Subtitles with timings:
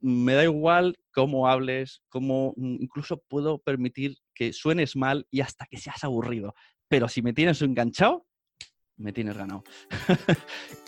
[0.00, 5.66] me da igual cómo hables, cómo mm, incluso puedo permitir que suenes mal y hasta
[5.66, 6.54] que seas aburrido.
[6.88, 8.26] Pero si me tienes enganchado,
[8.96, 9.64] me tienes ganado.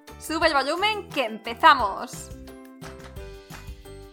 [0.21, 2.29] Sube el volumen que empezamos.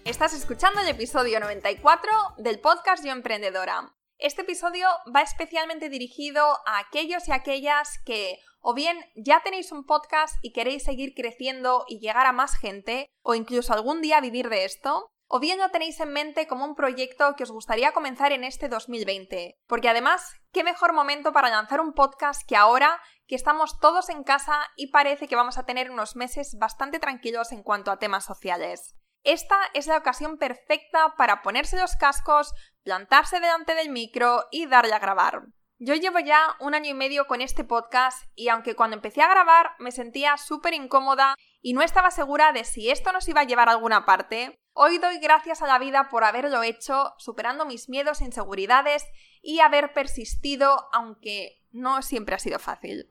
[0.06, 3.92] Estás escuchando el episodio 94 del podcast Yo Emprendedora.
[4.16, 9.84] Este episodio va especialmente dirigido a aquellos y aquellas que o bien ya tenéis un
[9.84, 14.48] podcast y queréis seguir creciendo y llegar a más gente, o incluso algún día vivir
[14.48, 18.32] de esto, o bien lo tenéis en mente como un proyecto que os gustaría comenzar
[18.32, 19.58] en este 2020.
[19.66, 24.24] Porque además, qué mejor momento para lanzar un podcast que ahora que estamos todos en
[24.24, 28.24] casa y parece que vamos a tener unos meses bastante tranquilos en cuanto a temas
[28.24, 28.96] sociales.
[29.22, 34.94] Esta es la ocasión perfecta para ponerse los cascos, plantarse delante del micro y darle
[34.94, 35.42] a grabar.
[35.80, 39.28] Yo llevo ya un año y medio con este podcast y aunque cuando empecé a
[39.28, 43.44] grabar me sentía súper incómoda y no estaba segura de si esto nos iba a
[43.44, 47.88] llevar a alguna parte, hoy doy gracias a la vida por haberlo hecho, superando mis
[47.88, 49.04] miedos e inseguridades
[49.42, 53.08] y haber persistido, aunque no siempre ha sido fácil.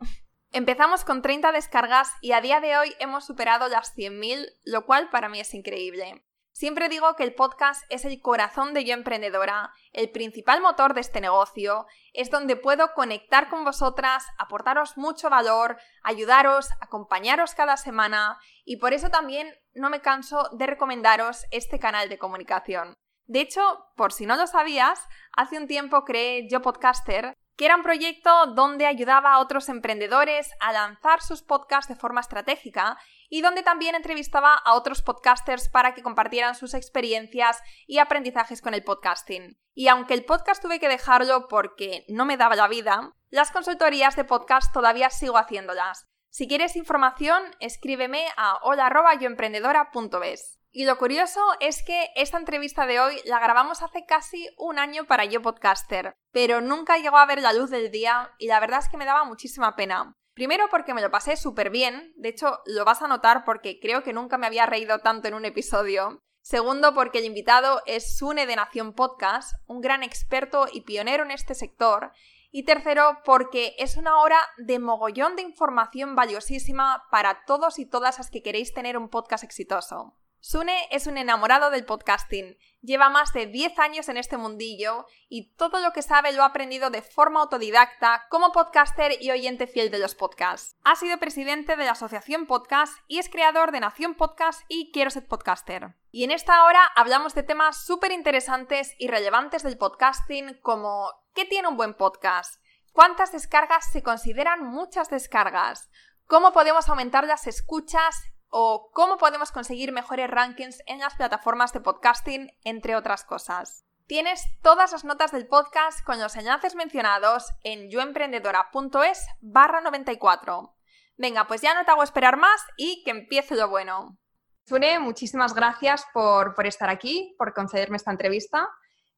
[0.51, 5.09] Empezamos con 30 descargas y a día de hoy hemos superado las 100.000, lo cual
[5.09, 6.23] para mí es increíble.
[6.57, 11.01] Siempre digo que el podcast es el corazón de Yo Emprendedora, el principal motor de
[11.01, 18.39] este negocio, es donde puedo conectar con vosotras, aportaros mucho valor, ayudaros, acompañaros cada semana
[18.65, 22.95] y por eso también no me canso de recomendaros este canal de comunicación.
[23.27, 23.61] De hecho,
[23.95, 28.47] por si no lo sabías, hace un tiempo creé Yo Podcaster, que era un proyecto
[28.55, 32.97] donde ayudaba a otros emprendedores a lanzar sus podcasts de forma estratégica
[33.29, 38.73] y donde también entrevistaba a otros podcasters para que compartieran sus experiencias y aprendizajes con
[38.73, 39.59] el podcasting.
[39.73, 44.15] Y aunque el podcast tuve que dejarlo porque no me daba la vida, las consultorías
[44.15, 46.07] de podcast todavía sigo haciéndolas.
[46.29, 50.59] Si quieres información, escríbeme a hola@yoemprendedora.es.
[50.71, 55.05] Y lo curioso es que esta entrevista de hoy la grabamos hace casi un año
[55.05, 58.79] para Yo Podcaster, pero nunca llegó a ver la luz del día y la verdad
[58.79, 60.15] es que me daba muchísima pena.
[60.37, 64.03] Primero porque me lo pasé súper bien, de hecho lo vas a notar porque creo
[64.03, 66.21] que nunca me había reído tanto en un episodio.
[66.41, 71.31] Segundo porque el invitado es Sune de Nación Podcast, un gran experto y pionero en
[71.31, 72.11] este sector.
[72.51, 78.19] Y tercero porque es una hora de mogollón de información valiosísima para todos y todas
[78.19, 80.19] las que queréis tener un podcast exitoso.
[80.49, 85.53] Sune es un enamorado del podcasting, lleva más de 10 años en este mundillo y
[85.55, 89.91] todo lo que sabe lo ha aprendido de forma autodidacta como podcaster y oyente fiel
[89.91, 90.77] de los podcasts.
[90.85, 95.09] Ha sido presidente de la Asociación Podcast y es creador de Nación Podcast y Quiero
[95.09, 95.97] ser podcaster.
[96.11, 101.43] Y en esta hora hablamos de temas súper interesantes y relevantes del podcasting como ¿qué
[101.43, 102.63] tiene un buen podcast?
[102.93, 105.89] ¿Cuántas descargas se consideran muchas descargas?
[106.25, 111.81] ¿Cómo podemos aumentar las escuchas o cómo podemos conseguir mejores rankings en las plataformas de
[111.81, 113.85] podcasting, entre otras cosas.
[114.07, 120.73] Tienes todas las notas del podcast con los enlaces mencionados en yoemprendedora.es barra 94.
[121.17, 124.17] Venga, pues ya no te hago esperar más y que empiece lo bueno.
[124.65, 128.69] Sune, muchísimas gracias por, estar aquí, por concederme esta entrevista.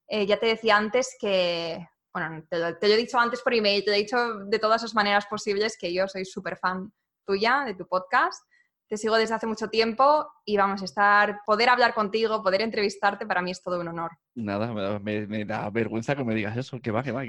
[0.07, 3.53] Eh, ya te decía antes que, bueno, te lo, te lo, he dicho antes por
[3.53, 6.91] email, te lo he dicho de todas las maneras posibles que yo soy súper fan
[7.25, 8.43] tuya, de tu podcast
[8.89, 13.27] te sigo desde hace mucho tiempo y vamos a estar, poder hablar contigo, poder entrevistarte,
[13.27, 14.11] para mí es todo un honor.
[14.33, 17.21] Nada, me, da vergüenza que me digas eso, que va, que va,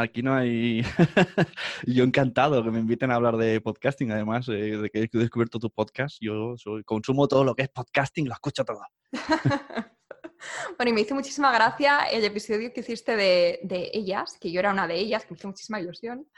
[0.00, 0.82] aquí, no hay...
[1.86, 5.58] yo encantado que me inviten a hablar de podcasting, además eh, de que he descubierto
[5.58, 6.54] tu podcast, yo
[6.84, 8.82] consumo todo lo que es podcasting, lo escucho todo.
[10.78, 14.60] bueno, y me hizo muchísima gracia el episodio que hiciste de, de ellas, que yo
[14.60, 16.28] era una de ellas, que me hizo muchísima ilusión.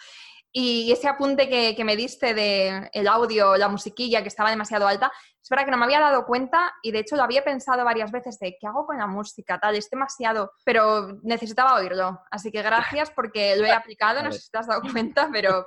[0.54, 5.10] Y ese apunte que, me diste de el audio, la musiquilla que estaba demasiado alta,
[5.42, 8.12] es verdad que no me había dado cuenta y de hecho lo había pensado varias
[8.12, 12.20] veces de qué hago con la música, tal, es demasiado, pero necesitaba oírlo.
[12.30, 15.66] Así que gracias porque lo he aplicado, no sé si te has dado cuenta, pero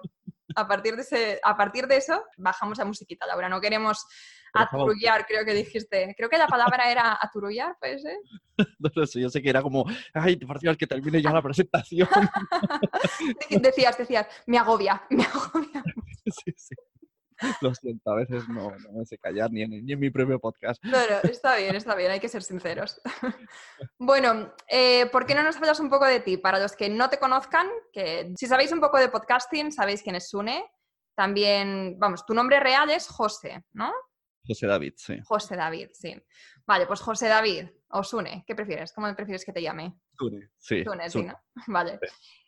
[0.55, 3.49] A partir de, ese, a partir de eso, bajamos la musiquita, Laura.
[3.49, 4.05] No queremos
[4.55, 6.13] aturullar, creo que dijiste.
[6.17, 8.17] Creo que la palabra era aturullar, ¿puede ser?
[8.79, 11.41] No lo sé, yo sé que era como, ay, por Dios, que termine ya la
[11.41, 12.07] presentación.
[13.49, 15.83] decías, decías, me agobia, me agobia.
[16.25, 16.75] sí, sí.
[17.59, 20.81] Lo siento, a veces no, me sé callar ni en, ni en, mi propio podcast.
[20.85, 23.01] No, está bien, está bien, hay que ser sinceros.
[23.99, 26.37] bueno, eh, ¿por qué no nos hablas un poco de ti?
[26.37, 30.15] Para los que no te conozcan, que si sabéis un poco de podcasting, sabéis quién
[30.15, 30.65] es Sune.
[31.15, 33.91] También, vamos, tu nombre real es José, ¿no?
[34.47, 35.19] José David, sí.
[35.23, 36.15] José David, sí.
[36.65, 38.91] Vale, pues José David o Sune, ¿qué prefieres?
[38.93, 39.95] ¿Cómo prefieres que te llame?
[40.17, 40.83] Sune, sí.
[40.83, 41.35] Sune, sí, ¿no?
[41.67, 41.93] Vale.
[41.93, 41.99] Eh,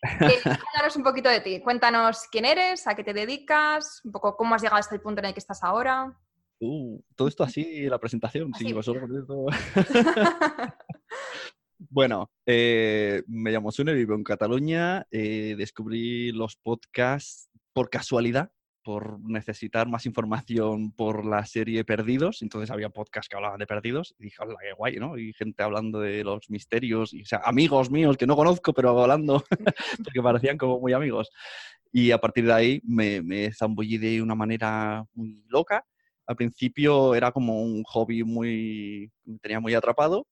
[0.43, 1.61] cuéntanos un poquito de ti.
[1.61, 5.19] Cuéntanos quién eres, a qué te dedicas, un poco cómo has llegado hasta el punto
[5.19, 6.17] en el que estás ahora.
[6.59, 8.73] Uh, todo esto así, la presentación, sí,
[11.79, 15.05] Bueno, eh, me llamo Sune, vivo en Cataluña.
[15.11, 18.51] Eh, descubrí los podcasts por casualidad
[18.87, 22.41] por necesitar más información por la serie Perdidos.
[22.41, 25.17] Entonces había podcasts que hablaban de Perdidos y dije, hola, qué guay, ¿no?
[25.17, 28.97] Y gente hablando de los misterios, y, o sea, amigos míos que no conozco, pero
[28.97, 29.43] hablando,
[30.05, 31.29] porque parecían como muy amigos.
[31.91, 35.83] Y a partir de ahí me, me zambullí de una manera muy loca.
[36.25, 40.27] Al principio era como un hobby muy, me tenía muy atrapado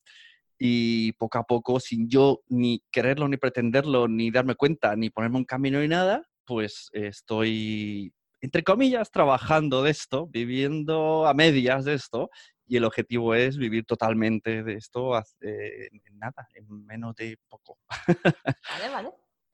[0.57, 5.39] y poco a poco, sin yo ni quererlo, ni pretenderlo, ni darme cuenta, ni ponerme
[5.39, 8.13] un camino ni nada, pues estoy
[8.45, 12.29] entre comillas, trabajando de esto, viviendo a medias de esto,
[12.67, 17.79] y el objetivo es vivir totalmente de esto en nada, en menos de poco.
[18.69, 19.09] Vale, vale.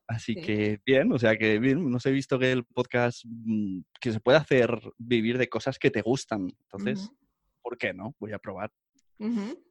[0.08, 4.12] Así que bien, o sea que bien, nos he visto que el podcast, mm, que
[4.12, 6.50] se puede hacer vivir de cosas que te gustan.
[6.64, 7.10] Entonces,
[7.62, 8.14] ¿por qué no?
[8.20, 8.70] Voy a probar.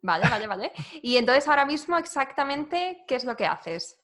[0.01, 0.73] Vale, vale, vale.
[1.03, 4.00] Y entonces ahora mismo exactamente, ¿qué es lo que haces?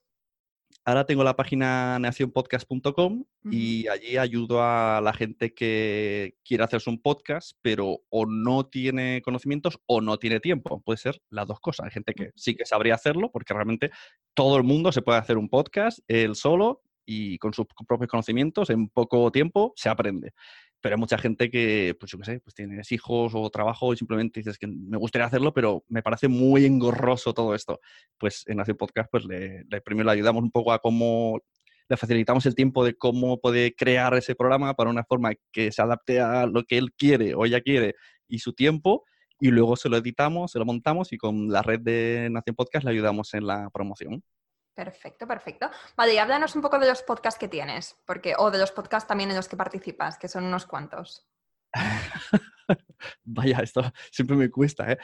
[0.88, 7.02] Ahora tengo la página nacionpodcast.com y allí ayudo a la gente que quiere hacerse un
[7.02, 10.80] podcast, pero o no tiene conocimientos o no tiene tiempo.
[10.84, 11.86] Puede ser las dos cosas.
[11.86, 13.90] Hay gente que sí que sabría hacerlo, porque realmente
[14.32, 18.70] todo el mundo se puede hacer un podcast él solo y con sus propios conocimientos
[18.70, 20.34] en poco tiempo se aprende
[20.86, 23.96] pero hay mucha gente que, pues yo qué sé, pues tienes hijos o trabajo y
[23.96, 27.80] simplemente dices que me gustaría hacerlo, pero me parece muy engorroso todo esto.
[28.16, 31.40] Pues en Hacer Podcast, pues le, primero le ayudamos un poco a cómo
[31.88, 35.82] le facilitamos el tiempo de cómo puede crear ese programa para una forma que se
[35.82, 37.96] adapte a lo que él quiere o ella quiere
[38.28, 39.02] y su tiempo,
[39.40, 42.84] y luego se lo editamos, se lo montamos y con la red de Nación Podcast
[42.84, 44.22] le ayudamos en la promoción.
[44.76, 45.70] Perfecto, perfecto.
[45.96, 49.08] Vale, y háblanos un poco de los podcasts que tienes, porque, o de los podcasts
[49.08, 51.26] también en los que participas, que son unos cuantos.
[53.24, 53.80] Vaya, esto
[54.12, 54.98] siempre me cuesta, ¿eh?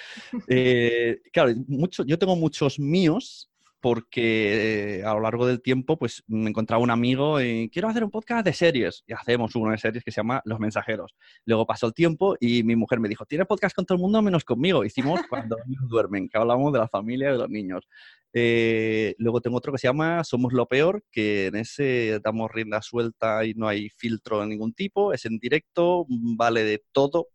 [0.46, 3.50] eh claro, mucho, yo tengo muchos míos
[3.82, 8.04] porque eh, a lo largo del tiempo pues me encontraba un amigo y quiero hacer
[8.04, 11.16] un podcast de series y hacemos uno de series que se llama Los Mensajeros.
[11.44, 14.22] Luego pasó el tiempo y mi mujer me dijo, tiene podcast con todo el mundo
[14.22, 14.84] menos conmigo.
[14.84, 17.88] Hicimos cuando niños duermen, que hablamos de la familia de los niños.
[18.32, 22.80] Eh, luego tengo otro que se llama Somos lo Peor, que en ese damos rienda
[22.82, 27.30] suelta y no hay filtro de ningún tipo, es en directo, vale de todo.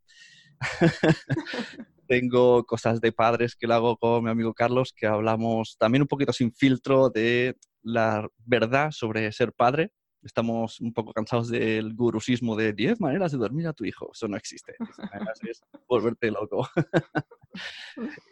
[2.07, 6.07] tengo cosas de padres que lo hago con mi amigo Carlos, que hablamos también un
[6.07, 9.91] poquito sin filtro de la verdad sobre ser padre.
[10.23, 14.09] Estamos un poco cansados del gurusismo de 10 maneras de dormir a tu hijo.
[14.13, 14.73] Eso no existe.
[15.49, 16.67] es volverte loco.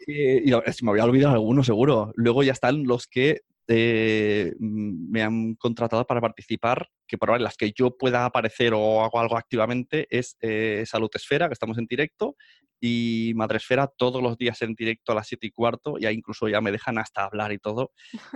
[0.06, 2.12] y, y, me había olvidado alguno seguro.
[2.16, 7.72] Luego ya están los que eh, me han contratado para participar, que por las que
[7.72, 12.36] yo pueda aparecer o hago algo activamente es eh, Salud Esfera, que estamos en directo,
[12.80, 16.60] y Madresfera todos los días en directo a las 7 y cuarto, ya incluso ya
[16.60, 17.92] me dejan hasta hablar y todo,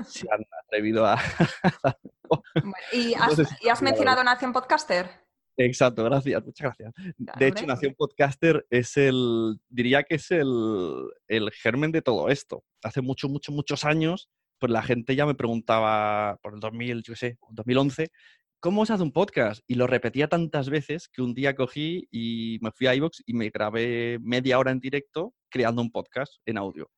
[0.07, 1.19] se han atrevido a...
[2.93, 5.11] ¿Y, has, mencionado Nación Podcaster?
[5.57, 6.93] Exacto, gracias, muchas gracias.
[7.17, 12.65] de hecho, Nación Podcaster es el, diría que es el, el germen de todo esto.
[12.83, 17.17] Hace muchos, muchos, muchos años pues la gente ya me preguntaba por el 2000, yo
[17.17, 18.09] sé, 2011,
[18.61, 19.63] ¿cómo se hace un podcast?
[19.67, 23.33] Y lo repetía tantas veces que un día cogí y me fui a iVoox y
[23.33, 26.91] me grabé media hora en directo creando un podcast en audio.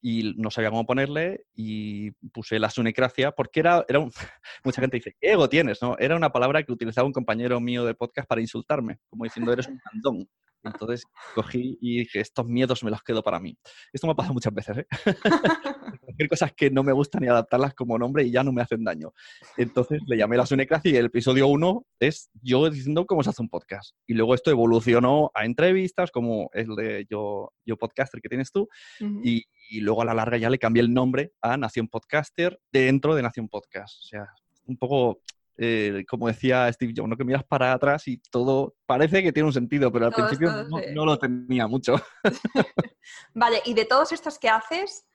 [0.00, 4.12] Y no sabía cómo ponerle y puse la sunecracia porque era, era un...
[4.64, 5.82] mucha gente dice, ¿qué ego tienes?
[5.82, 5.96] ¿no?
[5.98, 9.66] Era una palabra que utilizaba un compañero mío de podcast para insultarme, como diciendo, eres
[9.66, 10.28] un candón.
[10.62, 13.56] Entonces cogí y dije, estos miedos me los quedo para mí.
[13.92, 14.86] Esto me ha pasado muchas veces, ¿eh?
[16.20, 18.82] Hay cosas que no me gustan y adaptarlas como nombre y ya no me hacen
[18.82, 19.12] daño.
[19.56, 23.42] Entonces le llamé la Sunecracia y el episodio 1 es yo diciendo cómo se hace
[23.42, 23.94] un podcast.
[24.06, 28.68] Y luego esto evolucionó a entrevistas, como el de Yo, yo Podcaster que tienes tú.
[29.22, 33.14] y, y luego a la larga ya le cambié el nombre a Nación Podcaster dentro
[33.14, 33.98] de Nación Podcast.
[34.02, 34.26] O sea,
[34.66, 35.22] un poco
[35.58, 37.16] eh, como decía Steve Jobs, ¿no?
[37.16, 40.78] que miras para atrás y todo parece que tiene un sentido, pero al principio no,
[40.78, 40.84] sí.
[40.94, 41.96] no lo tenía mucho.
[43.34, 45.06] Vale, y de todos estos que haces,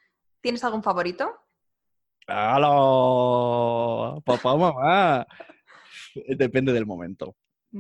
[0.41, 1.33] ¿tienes algún favorito?
[2.27, 4.21] ¡Halo!
[4.25, 5.25] Papá, mamá.
[6.27, 7.35] Depende del momento.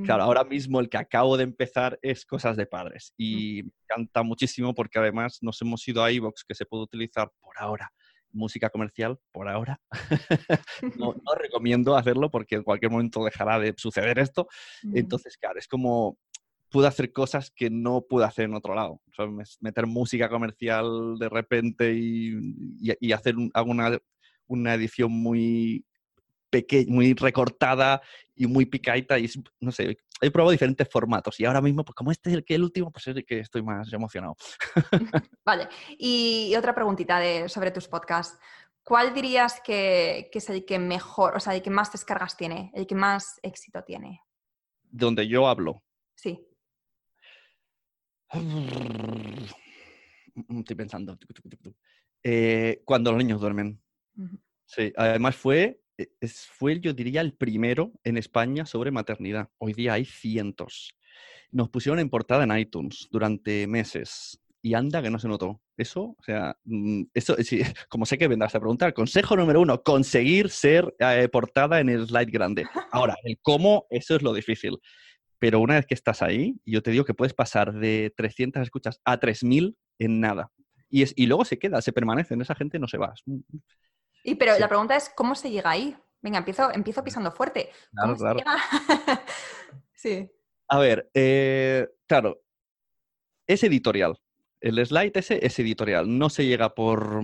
[0.05, 3.71] Claro, Mm, ahora mismo el que acabo de empezar es Cosas de Padres y me
[3.83, 7.91] encanta muchísimo porque además nos hemos ido a iVoox que se puede utilizar por ahora.
[8.33, 9.79] Música comercial, por ahora.
[10.97, 14.47] no, no recomiendo hacerlo porque en cualquier momento dejará de suceder esto.
[14.93, 16.17] Entonces, claro, es como
[16.69, 18.93] puedo hacer cosas que no puedo hacer en otro lado.
[18.93, 22.29] O sea, mes- meter música comercial de repente y,
[22.81, 23.97] y- y hacer un- hago una,
[24.47, 25.85] una edición muy
[26.53, 27.99] pequeña, muy recortada
[28.35, 31.95] y muy picadita y es- no sé, he probado diferentes formatos y ahora mismo, pues
[31.95, 34.35] como este es el que el último, pues es el que estoy más emocionado.
[35.45, 35.67] Vale,
[35.97, 38.37] y, otra preguntita de, sobre tus podcasts.
[38.83, 42.71] ¿Cuál dirías que, que es el que mejor, o sea, el que más descargas tiene,
[42.75, 44.21] el que más éxito tiene?
[44.83, 45.83] Donde yo hablo.
[46.15, 46.45] Sí.
[50.59, 51.17] Estoy pensando.
[52.23, 53.81] Eh, cuando los niños duermen.
[54.65, 59.49] Sí, además fue, es- fue, yo diría, el primero en España sobre maternidad.
[59.57, 60.95] Hoy día hay cientos.
[61.51, 65.61] Nos pusieron en portada en iTunes durante meses y anda que no se notó.
[65.77, 67.35] Eso, o sea, mm, eso,
[67.89, 72.07] como sé que vendrás a preguntar, consejo número uno, conseguir ser eh, portada en el
[72.07, 72.65] slide grande.
[72.91, 74.77] Ahora, el cómo, eso es lo difícil.
[75.39, 79.01] Pero una vez que estás ahí, yo te digo que puedes pasar de 300 escuchas
[79.03, 80.51] a 3000 en nada.
[80.89, 83.13] Y, es, y luego se queda, se permanece, esa gente no se va.
[83.15, 83.23] Es
[84.23, 84.61] Y pero Sí.
[84.61, 85.95] la pregunta es, ¿cómo se llega ahí?
[86.21, 87.69] Venga, empiezo, empiezo pisando fuerte.
[87.91, 88.37] Claro, ¿Cómo se claro.
[88.39, 88.55] llega?
[89.93, 90.29] sí.
[90.69, 92.41] A ver, eh, claro,
[93.47, 94.17] es editorial.
[94.61, 96.17] El slide ese es editorial.
[96.17, 97.21] No se llega por.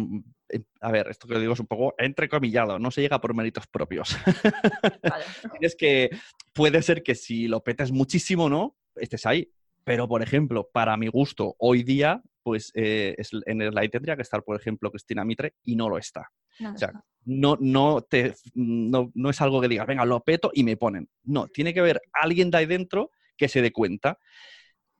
[0.49, 2.77] eh, A ver, esto que lo digo es un poco entrecomillado.
[2.79, 4.17] No se llega por méritos propios.
[5.03, 5.23] Vale.
[5.61, 6.09] es que
[6.53, 8.75] puede ser que si lo petas muchísimo, ¿no?
[8.95, 9.49] Estés ahí.
[9.83, 14.21] Pero, por ejemplo, para mi gusto, hoy día, pues eh, en el slide tendría que
[14.21, 16.29] estar, por ejemplo, Cristina Mitre y no lo está.
[16.59, 16.91] No, O sea,
[17.25, 21.09] no, no, te, no, no es algo que digas, venga, lo peto y me ponen.
[21.23, 24.17] No, tiene que haber alguien de ahí dentro que se dé cuenta.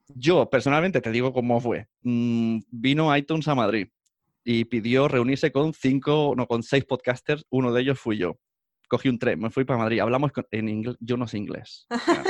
[0.08, 1.86] Yo, personalmente, te digo cómo fue.
[2.02, 3.88] Mm, vino iTunes a Madrid
[4.44, 7.44] y pidió reunirse con cinco, no, con seis podcasters.
[7.50, 8.38] Uno de ellos fui yo.
[8.88, 10.00] Cogí un tren, me fui para Madrid.
[10.00, 10.96] Hablamos con- en inglés.
[11.00, 11.86] Yo no sé inglés.
[11.90, 12.24] O sea,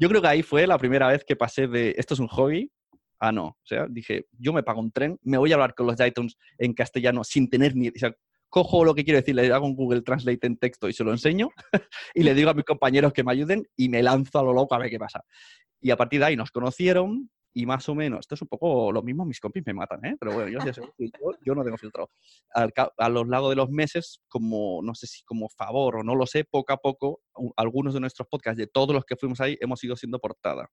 [0.00, 2.72] yo creo que ahí fue la primera vez que pasé de esto es un hobby
[3.18, 3.48] a no.
[3.48, 6.10] O sea, dije, yo me pago un tren, me voy a hablar con los de
[6.56, 7.88] en castellano sin tener ni.
[7.88, 8.14] O sea,
[8.48, 11.10] cojo lo que quiero decir, le hago un Google Translate en texto y se lo
[11.12, 11.50] enseño
[12.14, 14.74] y le digo a mis compañeros que me ayuden y me lanzo a lo loco
[14.74, 15.22] a ver qué pasa.
[15.82, 18.92] Y a partir de ahí nos conocieron y más o menos, esto es un poco
[18.92, 20.16] lo mismo, mis compis me matan, ¿eh?
[20.18, 21.08] pero bueno, yo, ya sé, yo,
[21.44, 22.10] yo no tengo filtro.
[22.54, 26.14] Al a lo largo de los meses, como, no sé si como favor o no
[26.14, 27.20] lo sé, poco a poco,
[27.56, 30.70] algunos de nuestros podcasts, de todos los que fuimos ahí, hemos ido siendo portada.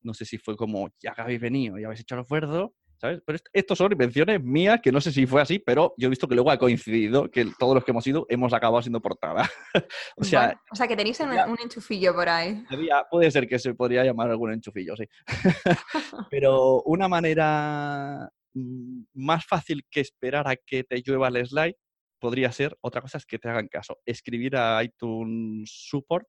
[0.00, 3.20] No sé si fue como, ya que habéis venido, ya habéis hecho el esfuerzo, ¿sabes?
[3.24, 6.28] Pero estos son invenciones mías, que no sé si fue así, pero yo he visto
[6.28, 9.48] que luego ha coincidido que todos los que hemos ido hemos acabado siendo portada.
[10.16, 11.32] o sea, Bueno, o sea, que tenéis un,
[11.62, 12.64] enchufillo por ahí.
[12.68, 15.04] había- puede ser que se podría llamar algún enchufillo, sí.
[16.30, 21.76] Pero una manera mm, más fácil que esperar a que te llueva el slide
[22.18, 26.28] podría ser, otra cosa es que te hagan caso, escribir a iTunes Support,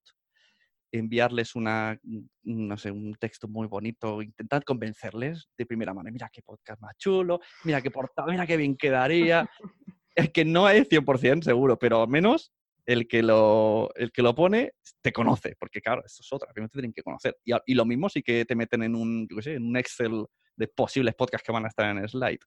[0.98, 2.00] enviarles una,
[2.44, 6.10] no sé, un texto muy bonito, intentar convencerles de primera mano.
[6.12, 9.50] Mira qué podcast más chulo, mira qué portada, mira qué bien quedaría.
[10.18, 12.54] Es que no es 100% seguro, pero al menos
[12.86, 14.72] el que lo, el que lo pone
[15.02, 17.36] te conoce, porque claro, esto es otra, primero te tienen que conocer.
[17.44, 20.26] Y lo mismo sí que te meten en un, yo qué sé, en un Excel
[20.56, 22.40] de posibles podcasts que van a estar en slide.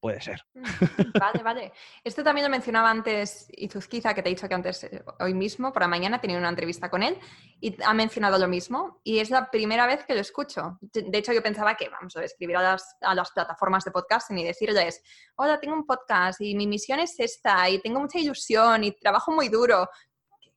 [0.00, 0.40] Puede ser.
[0.54, 0.62] Mm,
[1.18, 1.72] Vale, vale.
[2.04, 5.72] Esto también lo mencionaba antes Izuzquiza, que te he dicho que antes, eh, hoy mismo,
[5.72, 7.18] por la mañana, he tenido una entrevista con él
[7.60, 9.00] y ha mencionado lo mismo.
[9.02, 10.78] Y es la primera vez que lo escucho.
[10.80, 14.38] De hecho, yo pensaba que vamos a escribir a las, a las plataformas de podcasting
[14.38, 15.02] y decirles,
[15.34, 19.32] hola, tengo un podcast y mi misión es esta y tengo mucha ilusión y trabajo
[19.32, 19.88] muy duro.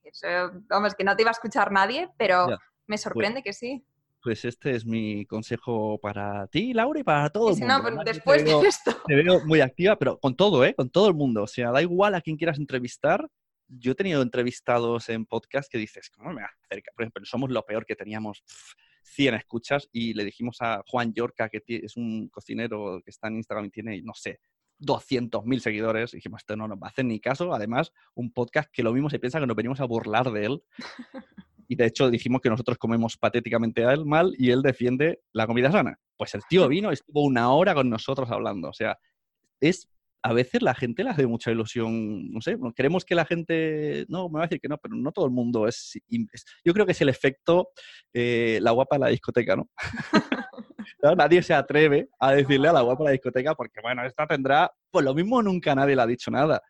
[0.03, 0.27] Eso,
[0.69, 2.57] vamos, que no te iba a escuchar nadie, pero Ya.
[2.85, 3.83] me sorprende que sí.
[4.21, 7.89] Pues este es mi consejo para ti, Laura, y para todo Y el mundo.
[7.91, 8.95] no, yo después te veo, de esto.
[9.05, 10.75] te veo muy activa, pero con todo, ¿eh?
[10.75, 11.43] Con todo el mundo.
[11.43, 13.27] O sea, da igual a quien quieras entrevistar.
[13.67, 16.91] Yo he tenido entrevistados en podcast que dices, ¿cómo me acerca?
[16.93, 21.13] Por ejemplo, somos lo peor que teníamos pf, 100 escuchas y le dijimos a Juan
[21.13, 24.39] Yorca, que es un cocinero que está en Instagram y tiene, no sé,
[24.79, 26.13] 200.000 seguidores.
[26.13, 27.53] Y dijimos, esto no nos va a hacer ni caso.
[27.53, 30.63] Además, un podcast que lo mismo se piensa que nos venimos a burlar de él.
[31.71, 35.47] Y de hecho dijimos que nosotros comemos patéticamente a él mal y él defiende la
[35.47, 35.97] comida sana.
[36.17, 38.67] Pues el tío vino, estuvo una hora con nosotros hablando.
[38.67, 38.97] O sea,
[39.61, 39.87] es
[40.21, 44.27] a veces la gente le hace mucha ilusión, no sé, queremos que la gente, no,
[44.27, 45.97] me va a decir que no, pero no todo el mundo es,
[46.65, 47.69] yo creo que es el efecto
[48.13, 49.69] eh, la guapa de la discoteca, ¿no?
[51.17, 54.69] Nadie se atreve a decirle a la guapa de la discoteca porque, bueno, esta tendrá,
[54.91, 56.61] pues lo mismo nunca nadie le ha dicho nada.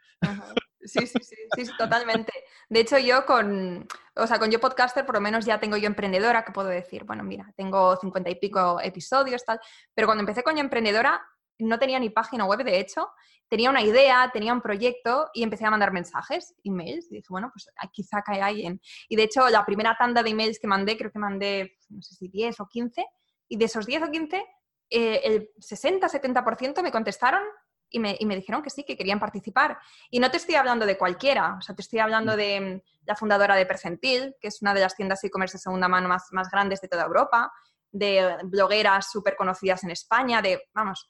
[0.83, 2.31] Sí, sí, sí, sí, totalmente.
[2.69, 5.87] De hecho, yo con, o sea, con Yo Podcaster por lo menos ya tengo Yo
[5.87, 9.59] Emprendedora, que puedo decir, bueno, mira, tengo cincuenta y pico episodios, tal,
[9.93, 11.21] pero cuando empecé con Yo Emprendedora
[11.59, 13.09] no tenía ni página web, de hecho,
[13.47, 17.51] tenía una idea, tenía un proyecto y empecé a mandar mensajes, emails, y dije, bueno,
[17.53, 18.81] pues quizá cae alguien.
[19.09, 22.15] Y de hecho, la primera tanda de emails que mandé, creo que mandé, no sé
[22.15, 23.05] si 10 o 15,
[23.49, 24.43] y de esos 10 o 15,
[24.89, 27.43] eh, el 60-70% me contestaron
[27.91, 29.77] y me, dijeron que sí, que querían participar.
[30.09, 32.37] Y no te estoy hablando de cualquiera, o sea, te estoy hablando mm.
[32.37, 36.07] de la fundadora de Percentil, que es una de las tiendas e-commerce de segunda mano
[36.07, 37.51] más, más grandes de toda Europa,
[37.91, 41.07] de blogueras súper conocidas en España, de, vamos,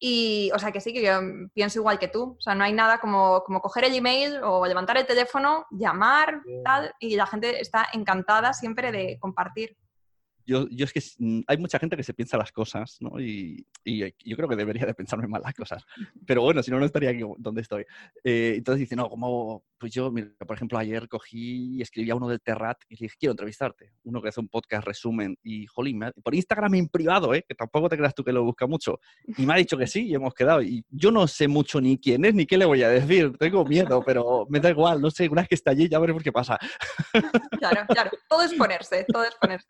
[0.00, 1.20] y, o sea, que sí, que yo
[1.52, 2.36] pienso igual que tú.
[2.38, 6.42] O sea, no hay nada como, como coger el email o levantar el teléfono, llamar,
[6.64, 9.76] tal, y la gente está encantada siempre de compartir
[10.48, 13.20] yo, yo es que mm, hay mucha gente que se piensa las cosas, ¿no?
[13.20, 15.84] Y, y, yo creo que debería de pensarme mal las cosas.
[16.26, 17.84] Pero bueno, si no, no estaría aquí donde estoy.
[18.24, 22.14] Eh, entonces dice, no, como, pues yo, mira, por ejemplo, ayer cogí y escribí a
[22.14, 23.92] uno del Terrat y le dije, quiero entrevistarte.
[24.04, 27.44] Uno que hace un podcast resumen y, jolín, por Instagram en privado, ¿eh?
[27.46, 29.00] Que tampoco te creas tú que lo busca mucho.
[29.36, 30.62] Y me ha dicho que sí y hemos quedado.
[30.62, 33.36] Y yo no sé mucho ni quién es ni qué le voy a decir.
[33.36, 35.02] Tengo miedo, pero me da igual.
[35.02, 36.58] No sé, una vez que está allí ya veremos qué pasa.
[37.58, 38.10] Claro, claro.
[38.28, 39.66] Todo es ponerse, todo es ponerse.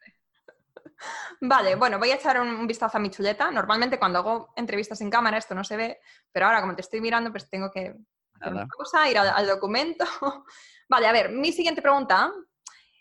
[1.41, 3.51] Vale, bueno, voy a echar un, vistazo a mi chuleta.
[3.51, 6.01] Normalmente cuando hago entrevistas en cámara esto no se ve,
[6.33, 7.95] pero ahora como te estoy mirando, pues tengo que
[8.35, 10.05] hacer una cosa, ir al, documento.
[10.89, 12.33] vale, a ver, mi siguiente pregunta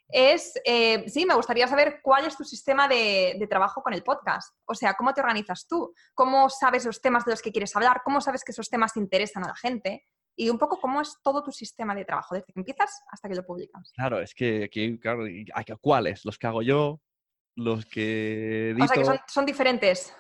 [0.10, 4.56] es, eh, sí, me gustaría saber cuál es tu sistema de, trabajo con el podcast.
[4.66, 5.94] O sea, ¿cómo te organizas tú?
[6.14, 8.02] ¿Cómo sabes los temas de los que quieres hablar?
[8.04, 10.06] ¿Cómo sabes que esos temas interesan a la gente?
[10.36, 13.36] Y un poco cómo es todo tu sistema de trabajo, desde que empiezas hasta que
[13.36, 13.92] lo publicas.
[13.96, 15.24] Claro, es que aquí, claro,
[15.82, 16.24] ¿cuáles?
[16.26, 17.02] Los que hago yo,
[17.58, 18.76] los que...
[18.80, 20.14] O sea que son, diferentes,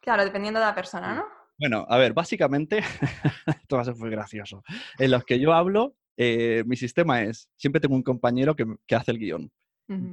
[0.00, 1.24] claro, dependiendo de la persona, ¿no?
[1.58, 2.78] Bueno, a ver, básicamente,
[3.46, 4.62] esto va a ser muy gracioso.
[4.98, 9.12] En los que yo hablo, eh, mi sistema es, siempre tengo un compañero que, hace
[9.12, 9.50] el guion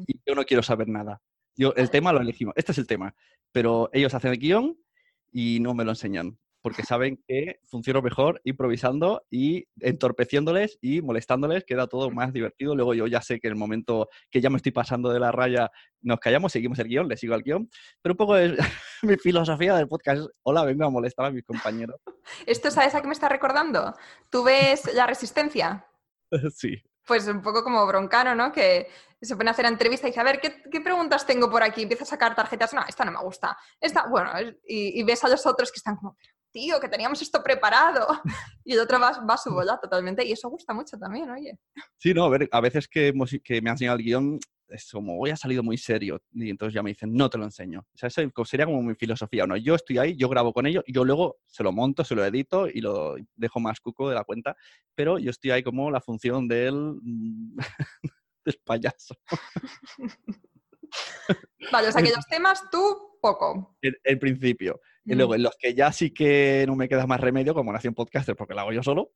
[0.07, 1.21] y yo no quiero saber nada.
[1.55, 3.15] Yo, el tema lo elegimos, este es el tema,
[3.51, 4.77] pero ellos hacen el guion
[5.31, 11.63] y no me lo enseñan porque saben que funciona mejor improvisando y entorpeciéndoles y molestándoles,
[11.63, 12.75] queda todo más divertido.
[12.75, 15.31] Luego yo ya sé que en el momento que ya me estoy pasando de la
[15.31, 17.69] raya, nos callamos, seguimos el guion, le sigo al guion,
[18.01, 18.57] pero un poco es
[19.03, 21.99] mi filosofía del podcast hola, vengo a molestar a mis compañeros.
[22.45, 23.93] ¿Esto sabes a qué me está recordando?
[24.29, 25.85] ¿Tú ves La Resistencia?
[26.55, 26.75] sí.
[27.05, 28.51] Pues un poco como Broncano, ¿no?
[28.51, 28.87] Que
[29.21, 31.83] se pone a hacer entrevista y dice, a ver, ¿qué, preguntas tengo por aquí?
[31.83, 33.57] Empieza a sacar tarjetas, no, esta no me gusta.
[33.81, 34.31] Esta, bueno,
[34.65, 36.15] y, y ves a los otros que están como,
[36.59, 38.07] tío, que teníamos esto preparado.
[38.65, 40.23] Y el otro va, va a su bola totalmente.
[40.23, 41.57] Y eso gusta mucho también, oye.
[41.97, 43.11] Sí, no, a ver, a veces que,
[43.43, 46.21] que me han enseñado el guion, es como, hoy ha salido muy serio.
[46.33, 47.79] Y entonces ya me dicen, no te lo enseño.
[47.79, 49.47] O sea, eso sería como mi filosofía.
[49.47, 52.23] No, yo estoy ahí, yo grabo con ellos, yo luego se lo monto, se lo
[52.23, 54.55] edito y lo dejo más cuco de la cuenta.
[54.93, 56.99] Pero yo estoy ahí como la función del,
[58.45, 59.15] del payaso.
[61.71, 63.77] vale, o sea que los temas tú poco.
[63.81, 64.79] En, principio.
[65.09, 67.95] Y luego, en los que ya sí que no me queda más remedio, como Nación
[67.95, 69.11] Podcaster, porque lo hago yo solo,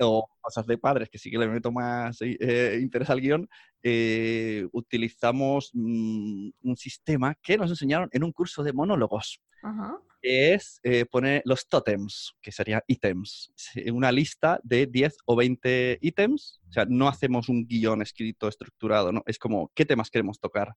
[0.00, 3.48] o cosas de padres, que sí que le meto más eh, interés al guion,
[3.82, 9.40] eh, utilizamos mm, un sistema que nos enseñaron en un curso de monólogos.
[9.62, 13.52] Ajá es eh, poner los totems, que serían ítems,
[13.92, 16.60] una lista de 10 o 20 ítems.
[16.68, 19.22] O sea, no hacemos un guion escrito estructurado, ¿no?
[19.26, 20.74] Es como qué temas queremos tocar.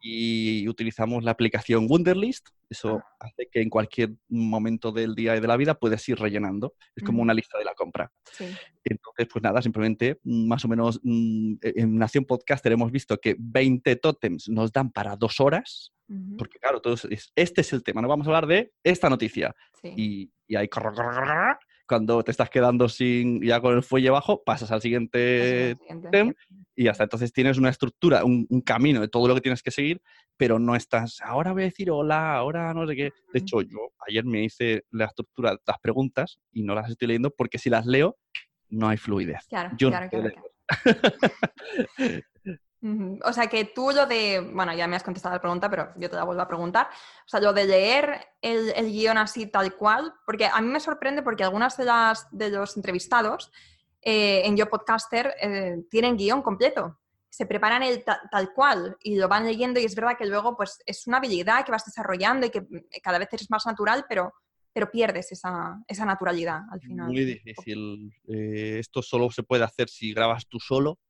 [0.00, 2.48] Y utilizamos la aplicación Wunderlist.
[2.70, 3.16] Eso ah.
[3.20, 6.74] hace que en cualquier momento del día y de la vida puedes ir rellenando.
[6.94, 8.12] Es como una lista de la compra.
[8.84, 13.34] Entonces, pues nada, simplemente mm, más o menos mm, en Nación Podcaster hemos visto que
[13.38, 15.92] 20 totems nos dan para dos horas.
[16.38, 16.80] Porque claro,
[17.34, 19.54] este es el tema, no vamos a hablar de esta noticia.
[19.82, 20.68] Y, y hay
[21.88, 25.74] cuando te estás quedando sin ya con el fuelle bajo, pasas al siguiente,
[26.12, 26.34] tema
[26.76, 30.00] y hasta entonces tienes una estructura, un, camino de todo lo que tienes que seguir,
[30.36, 33.10] pero no estás, ahora voy a decir hola, ahora no sé qué.
[33.32, 37.08] De hecho, yo ayer me hice la estructura, de las preguntas y no las estoy
[37.08, 38.16] leyendo porque si las leo,
[38.68, 39.46] no hay fluidez.
[39.48, 40.30] Claro, claro, claro.
[42.80, 46.08] O sea que tú lo de, bueno, ya me has contestado la pregunta, pero yo
[46.08, 46.88] te la vuelvo a preguntar.
[47.26, 51.22] O sea, lo de leer el, guion así tal cual, porque a mí me sorprende
[51.22, 53.50] porque algunas de, las, de los entrevistados
[54.02, 57.00] eh, en Yo Podcaster eh, tienen guion completo.
[57.28, 60.78] Se preparan el tal cual y lo van leyendo y es verdad que luego pues
[60.86, 62.66] es una habilidad que vas desarrollando y que
[63.02, 64.32] cada vez es más natural, pero
[64.72, 67.08] pero pierdes esa, esa naturalidad al final.
[67.08, 68.12] Muy difícil.
[68.28, 71.00] Eh, esto solo se puede hacer si grabas tú solo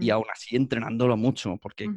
[0.00, 1.88] y aún así entrenándolo mucho, porque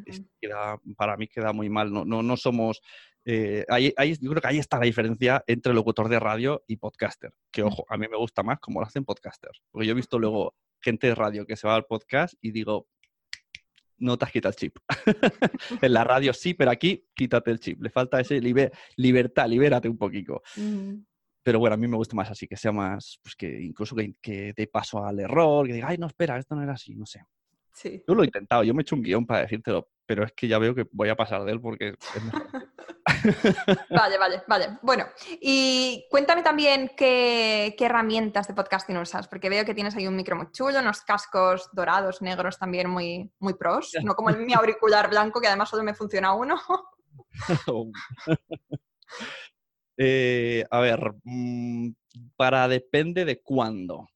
[0.41, 1.91] queda, para mí queda muy mal.
[1.91, 2.81] No, no, no somos...
[3.23, 7.31] Eh, ahí, yo creo que ahí está la diferencia entre locutor de radio y podcaster.
[7.51, 9.61] Que ojo, a mí me gusta más como lo hacen podcasters.
[9.71, 12.87] Porque yo he visto luego gente de radio que se va al podcast y digo,
[13.99, 14.77] no te has quitado el chip.
[15.81, 17.81] en la radio sí, pero aquí quítate el chip.
[17.81, 18.39] Le falta ese
[18.95, 20.41] libertad, libérate un poquito.
[21.43, 24.13] Pero bueno, a mí me gusta más así, que sea más, pues que incluso que,
[24.21, 27.05] que dé paso al error, que diga, ay, no, espera, esto no era así, no
[27.05, 27.21] sé.
[27.83, 30.47] Yo lo he intentado, yo me he hecho un guion para decírtelo, pero es que
[30.47, 31.97] ya veo que voy a pasar de él porque es
[33.89, 34.77] vale, vale, vale.
[34.81, 35.05] Bueno,
[35.41, 40.35] y cuéntame también qué, herramientas de podcasting usas, porque veo que tienes ahí un micro
[40.35, 45.09] muy chulo, unos cascos dorados, negros también muy, muy pros, no como el mi auricular
[45.09, 46.57] blanco que además solo me funciona uno.
[49.99, 51.89] Eh, a ver, mm,
[52.35, 54.07] para depende de cuándo.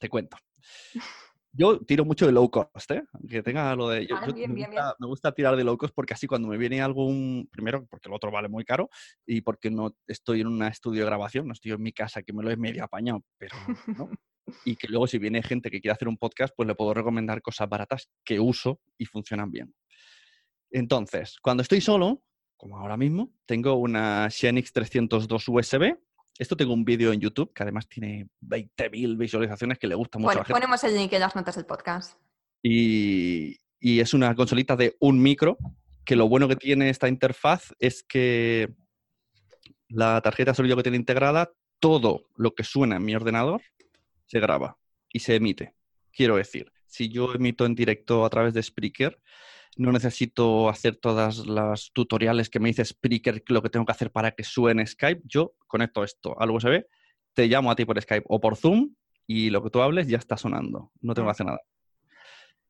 [0.00, 0.38] Te cuento.
[1.54, 3.02] Yo tiro mucho de low cost, ¿eh?
[3.28, 4.06] Que tenga lo de...
[4.06, 4.16] Yo,
[4.48, 7.48] me, gusta, tirar de low cost porque así cuando me viene algún...
[7.52, 8.88] Primero, porque el otro vale muy caro
[9.26, 12.32] y porque no estoy en un estudio de grabación, no estoy en mi casa que
[12.32, 13.54] me lo he medio apañado, pero
[13.98, 14.08] ¿no?
[14.64, 17.42] y que luego si viene gente que quiere hacer un podcast, pues le puedo recomendar
[17.42, 19.74] cosas baratas que uso y funcionan bien.
[20.70, 22.22] Entonces, cuando estoy solo,
[22.56, 25.98] como ahora mismo, tengo una Xenix 302 USB
[26.38, 30.30] esto tengo un vídeo en YouTube que además tiene 20.000 visualizaciones que le gusta mucho
[30.30, 30.52] a la gente.
[30.52, 32.18] ponemos el link en las notas del podcast.
[32.62, 35.58] Y, es una consolita de un micro,
[36.04, 38.72] que lo bueno que tiene esta interfaz es que
[39.88, 43.60] la tarjeta de sonido que tiene integrada, todo lo que suena en mi ordenador
[44.26, 44.78] se graba
[45.12, 45.74] y se emite.
[46.12, 49.20] Quiero decir, si yo emito en directo a través de Spreaker,
[49.76, 54.10] no necesito hacer todas las tutoriales que me dice Spreaker, lo que tengo que hacer
[54.10, 55.22] para que suene Skype.
[55.24, 56.84] Yo conecto esto al USB,
[57.32, 58.94] te llamo a ti por Skype o por Zoom
[59.26, 60.92] y lo que tú hables ya está sonando.
[61.00, 61.60] No tengo que hacer nada.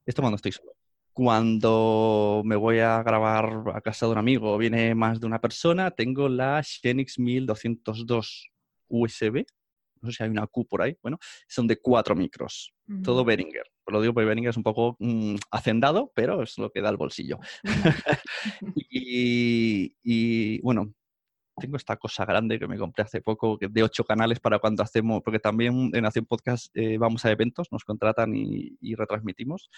[0.06, 0.72] Esto cuando estoy solo.
[1.12, 5.40] Cuando me voy a grabar a casa de un amigo o viene más de una
[5.40, 8.48] persona, tengo la Xenix 1202
[8.88, 9.44] USB.
[10.02, 10.96] No sé si hay una Q por ahí.
[11.02, 12.74] Bueno, son de cuatro micros.
[13.02, 16.80] Todo Behringer lo digo porque Benning es un poco mm, hacendado, pero es lo que
[16.80, 17.38] da el bolsillo.
[18.90, 20.92] y, bueno,
[21.56, 25.22] tengo esta cosa grande que me compré hace poco, de ocho canales para cuando hacemos,
[25.22, 29.70] porque también en Acción Podcast eh, vamos a eventos, nos contratan y, retransmitimos,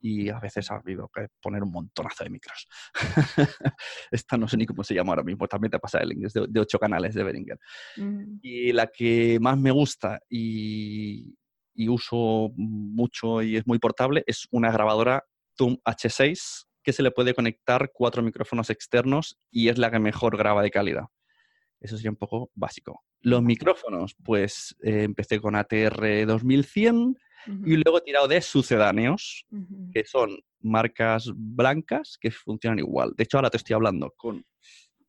[0.00, 2.68] y a veces ha habido que poner un montonazo de micros.
[4.10, 6.60] Esta no sé ni cómo se llama ahora mismo, también te pasa el es de,
[6.60, 7.58] ocho canales de Beringer.
[7.96, 8.38] Mm.
[8.42, 11.36] Y la que más me gusta y,
[11.74, 15.24] y uso mucho y es muy portable es una grabadora
[15.56, 20.36] Zoom H6 que se le puede conectar cuatro micrófonos externos y es la que mejor
[20.36, 21.04] graba de calidad.
[21.80, 23.02] Eso sería un poco básico.
[23.22, 27.16] Los micrófonos, pues eh, empecé con ATR 2100
[27.64, 29.46] y luego he tirado de sucedáneos,
[29.92, 33.14] que son marcas blancas que funcionan igual.
[33.16, 34.44] De hecho, ahora te estoy hablando con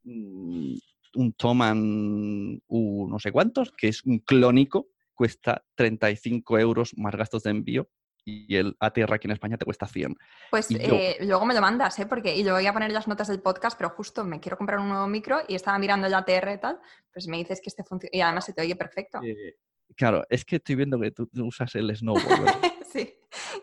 [0.03, 0.75] mm,
[1.15, 7.43] un Toman U no sé cuántos, que es un clónico, cuesta 35 euros más gastos
[7.43, 7.89] de envío
[8.23, 10.15] y el ATR aquí en España te cuesta 100.
[10.49, 12.05] Pues eh, luego me lo mandas, ¿eh?
[12.05, 14.79] Porque y yo voy a poner las notas del podcast, pero justo me quiero comprar
[14.79, 16.79] un nuevo micro y estaba mirando el ATR y tal,
[17.11, 19.19] pues me dices que este funciona y además se te oye perfecto.
[19.23, 19.57] Eh,
[19.95, 22.21] claro, es que estoy viendo que tú, usas el Snowboard.
[22.91, 23.13] sí,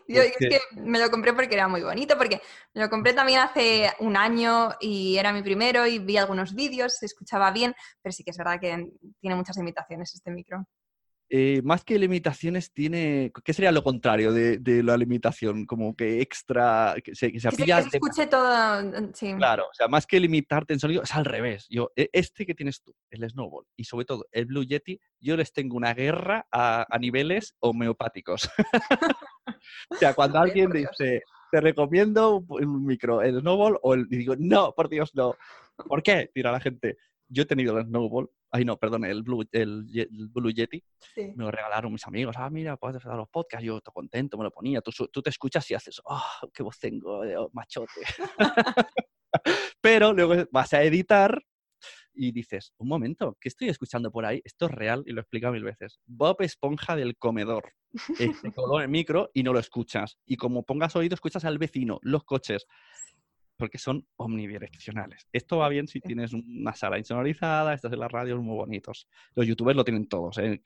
[0.07, 2.41] yo es que me lo compré porque era muy bonito, porque
[2.73, 6.97] me lo compré también hace un año y era mi primero y vi algunos vídeos,
[6.97, 10.65] se escuchaba bien, pero sí que es verdad que tiene muchas limitaciones este micro.
[11.31, 13.31] Eh, más que limitaciones, tiene.
[13.43, 15.65] ¿Qué sería lo contrario de, la limitación?
[15.67, 16.95] Como que extra.
[17.03, 18.83] Que se, que se, escuche todo.
[18.83, 19.35] Mm, sí.
[19.35, 21.67] Claro, o sea, más que limitarte en sonido, es al revés.
[21.69, 25.37] Yo, e, este que tienes tú, el Snowball, y sobre todo el Blue Yeti, yo
[25.37, 28.49] les tengo una guerra a, niveles homeopáticos.
[29.91, 34.35] o sea, cuando alguien dice, te recomiendo un micro, el Snowball, o el, y digo,
[34.39, 35.35] no, por Dios, no.
[35.87, 36.31] ¿Por qué?
[36.33, 36.97] Tira la gente
[37.29, 40.83] yo he tenido el Snowball, ay no, perdón, el Blue, el, Blue Yeti,
[41.15, 44.43] me lo regalaron mis amigos, ah, mira, puedes hacer los podcasts, yo estoy contento, me
[44.43, 48.01] lo ponía, tú, tú te escuchas y haces, oh, qué voz tengo, eh, oh, machote.
[49.81, 51.41] Pero luego vas a editar
[52.13, 54.41] y dices, un momento, ¿qué estoy escuchando por ahí?
[54.43, 55.99] Esto es real y lo he explicado mil veces.
[56.05, 57.73] Bob Esponja del comedor.
[58.19, 60.17] Eh, te coló el micro y no lo escuchas.
[60.25, 62.67] Y como pongas oído, escuchas al vecino, los coches
[63.59, 65.27] porque son omnidireccionales.
[65.33, 69.07] Esto va bien si tienes una sala insonorizada, estás en las radios muy bonitos.
[69.35, 70.61] Los youtubers lo tienen todos, ¿eh?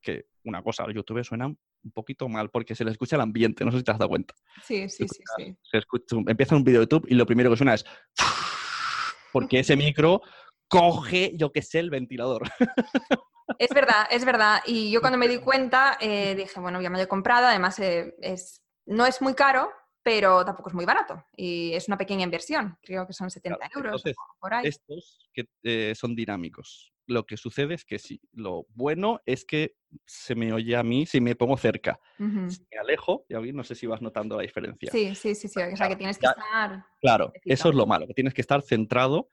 [0.00, 3.64] que, una cosa, los youtubers suenan un poquito mal porque se les escucha el ambiente,
[3.64, 4.34] no sé si te has dado cuenta.
[4.62, 5.22] Sí, sí, sí.
[5.36, 5.56] sí.
[5.62, 7.84] Se escucha, empieza un video de YouTube y lo primero que suena es
[9.32, 10.22] porque ese micro
[10.68, 12.42] coge, yo qué sé, el ventilador.
[13.58, 14.60] Es verdad, es verdad.
[14.66, 17.78] Y yo cuando me di cuenta eh, dije, bueno, ya me lo he comprado, además
[17.78, 19.70] eh, es, no es muy caro,
[20.08, 24.02] pero tampoco es muy barato y es una pequeña inversión, creo que son 70 euros
[24.40, 24.66] por ahí.
[24.66, 26.94] Estos que eh, son dinámicos.
[27.06, 31.04] Lo que sucede es que sí, lo bueno es que se me oye a mí
[31.04, 32.00] si me pongo cerca.
[32.16, 34.90] Si me alejo, ya vi, no sé si vas notando la diferencia.
[34.90, 35.60] Sí, sí, sí, sí.
[35.60, 36.84] o sea, que tienes que estar...
[37.00, 39.28] Claro, eso es lo malo, que tienes que estar centrado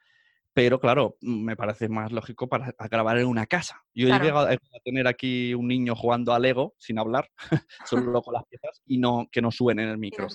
[0.56, 3.84] pero claro, me parece más lógico para grabar en una casa.
[3.94, 7.30] Yo he llegado a tener aquí un niño jugando a Lego sin hablar,
[7.86, 10.28] solo con las piezas, y no que no suene en el micro.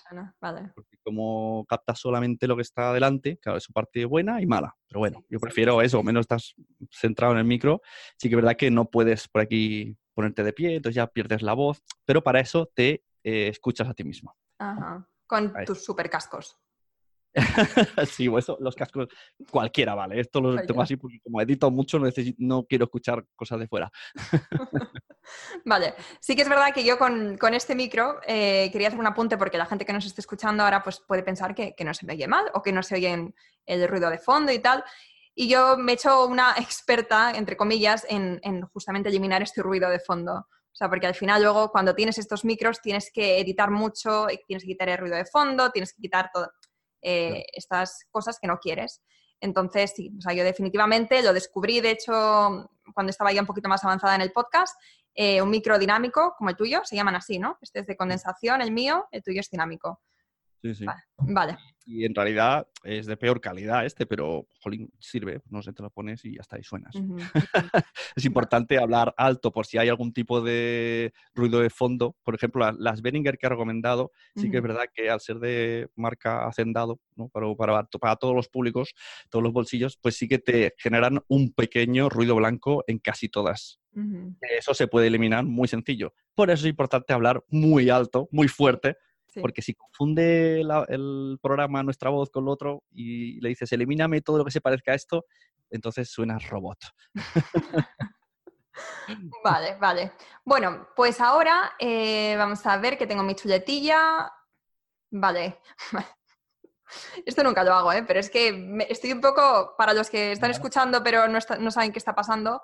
[0.75, 4.77] Porque como captas solamente lo que está adelante, claro, es su parte buena y mala.
[4.87, 6.55] Pero bueno, yo prefiero eso, menos estás
[6.91, 7.81] centrado en el micro.
[8.19, 11.41] Sí que es verdad que no puedes por aquí ponerte de pie, entonces ya pierdes
[11.41, 14.37] la voz, pero para eso te eh, escuchas a ti mismo.
[14.59, 15.09] Ajá.
[15.27, 16.61] Con tus super cascos.
[18.11, 19.09] sí, eso, los cascos,
[19.51, 20.21] cualquiera vale.
[20.21, 21.99] Esto lo tengo así porque como edito mucho
[22.39, 23.91] no quiero escuchar cosas de fuera.
[25.65, 29.39] vale, sí que es verdad que yo con, este micro eh, quería hacer un apunte
[29.39, 32.15] porque la gente que nos esté escuchando ahora pues puede pensar que, no se me
[32.15, 33.33] oye mal o que no se oye
[33.67, 34.85] el ruido de fondo y tal.
[35.35, 39.89] Y yo me he hecho una experta, entre comillas, en, en justamente eliminar este ruido
[39.89, 40.47] de fondo.
[40.73, 44.63] O sea, porque al final luego cuando tienes estos micros tienes que editar mucho, tienes
[44.63, 46.51] que quitar el ruido de fondo, tienes que quitar todo
[47.03, 49.03] eh, estas cosas que no quieres.
[49.41, 53.69] Entonces, sí, o sea, yo definitivamente lo descubrí, de hecho, cuando estaba ya un poquito
[53.69, 54.75] más avanzada en el podcast,
[55.15, 57.59] eh, un micro dinámico como el tuyo, se llaman así, ¿no?
[57.61, 60.01] Este es de condensación, el mío, el tuyo es dinámico.
[60.63, 60.85] Sí, sí.
[61.19, 61.57] Vale.
[61.87, 65.91] Y en realidad es de peor calidad este, pero jolín, sirve, no sé, te lo
[65.91, 66.95] pones y ya está, y suenas.
[68.17, 72.17] es importante hablar alto por si hay algún tipo de ruido de fondo.
[72.23, 75.89] Por ejemplo, las Behringer que ha recomendado, sí que es verdad que al ser de
[75.97, 77.29] marca Hacendado, ¿no?
[77.29, 78.95] para, para, para, todos los públicos,
[79.29, 83.81] todos los bolsillos, pues sí que te generan un pequeño ruido blanco en casi todas.
[84.41, 86.15] Eso se puede eliminar muy sencillo.
[86.35, 88.97] Por eso es importante hablar muy alto, muy fuerte,
[89.41, 94.39] porque si confunde el programa nuestra voz con lo otro y le dices, elimíname todo
[94.39, 95.25] lo que se parezca a esto,
[95.71, 96.79] entonces suena robot.
[99.45, 100.13] vale, vale.
[100.45, 104.33] Bueno, pues ahora eh, vamos a ver que tengo mi chuletilla.
[105.11, 105.61] Vale.
[107.25, 108.03] Esto nunca lo hago, ¿eh?
[108.03, 111.93] pero es que estoy un poco, para los que están escuchando pero no, no saben
[111.93, 112.63] qué está pasando,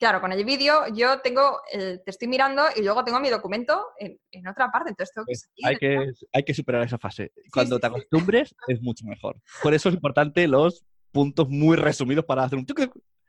[0.00, 4.48] claro, con el vídeo yo tengo, te estoy mirando y luego tengo mi documento en,
[4.48, 7.32] otra parte, entonces tengo que Hay que, hay que superar esa fase.
[7.52, 9.36] Cuando te acostumbres es mucho mejor.
[9.62, 12.66] Por eso es importante los puntos muy resumidos para hacer un...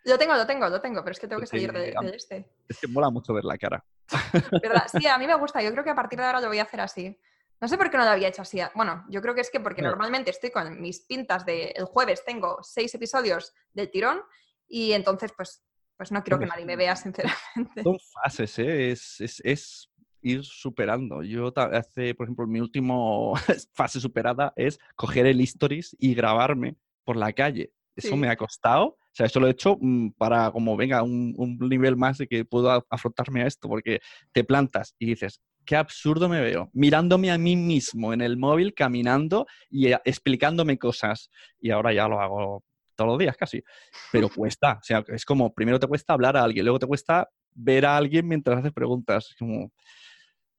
[0.04, 2.50] Lo tengo, lo tengo, lo tengo, pero es que tengo que salir de, este.
[2.68, 3.86] Es que mola mucho ver la cara.
[4.64, 4.88] ¿Verdad?
[4.92, 5.62] Sí, a mí me gusta.
[5.62, 7.16] Yo creo que a partir de ahora lo voy a hacer así.
[7.60, 8.60] No sé por qué no lo había hecho así.
[8.74, 12.26] Bueno, yo creo que es que porque normalmente estoy con mis pintas de el jueves,
[12.26, 14.24] tengo seis episodios del tirón
[14.68, 15.64] y entonces pues
[16.02, 17.84] pues no quiero que nadie me vea, sinceramente.
[17.84, 18.92] Son fases, ¿eh?
[18.92, 19.88] es,
[20.24, 21.22] ir superando.
[21.22, 22.96] Yo hace, por ejemplo, mi última
[23.76, 27.72] fase superada es coger el stories y grabarme por la calle.
[27.96, 28.86] Eso me ha costado.
[28.86, 32.26] O sea, eso lo he hecho mm, para como venga un, un nivel más de
[32.26, 34.00] que puedo afrontarme a esto, porque
[34.32, 38.74] te plantas y dices, qué absurdo me veo, mirándome a mí mismo en el móvil,
[38.74, 41.30] caminando y explicándome cosas.
[41.60, 42.64] Y ahora ya lo hago
[42.96, 43.64] todos los días casi,
[44.12, 47.30] pero cuesta, o sea, es como, primero te cuesta hablar a alguien, luego te cuesta
[47.54, 49.72] ver a alguien mientras haces preguntas, como...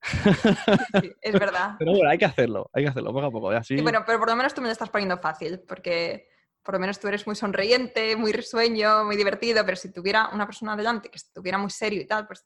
[1.21, 1.77] es verdad.
[1.79, 3.51] Pero bueno, hay que hacerlo, hay que hacerlo poco a poco.
[3.51, 3.81] Así...
[3.81, 6.29] bueno, pero por lo menos tú me lo estás poniendo fácil, porque
[6.63, 10.47] por lo menos tú eres muy sonriente, muy risueño, muy divertido, pero si tuviera una
[10.47, 12.45] persona delante que estuviera muy serio y tal, pues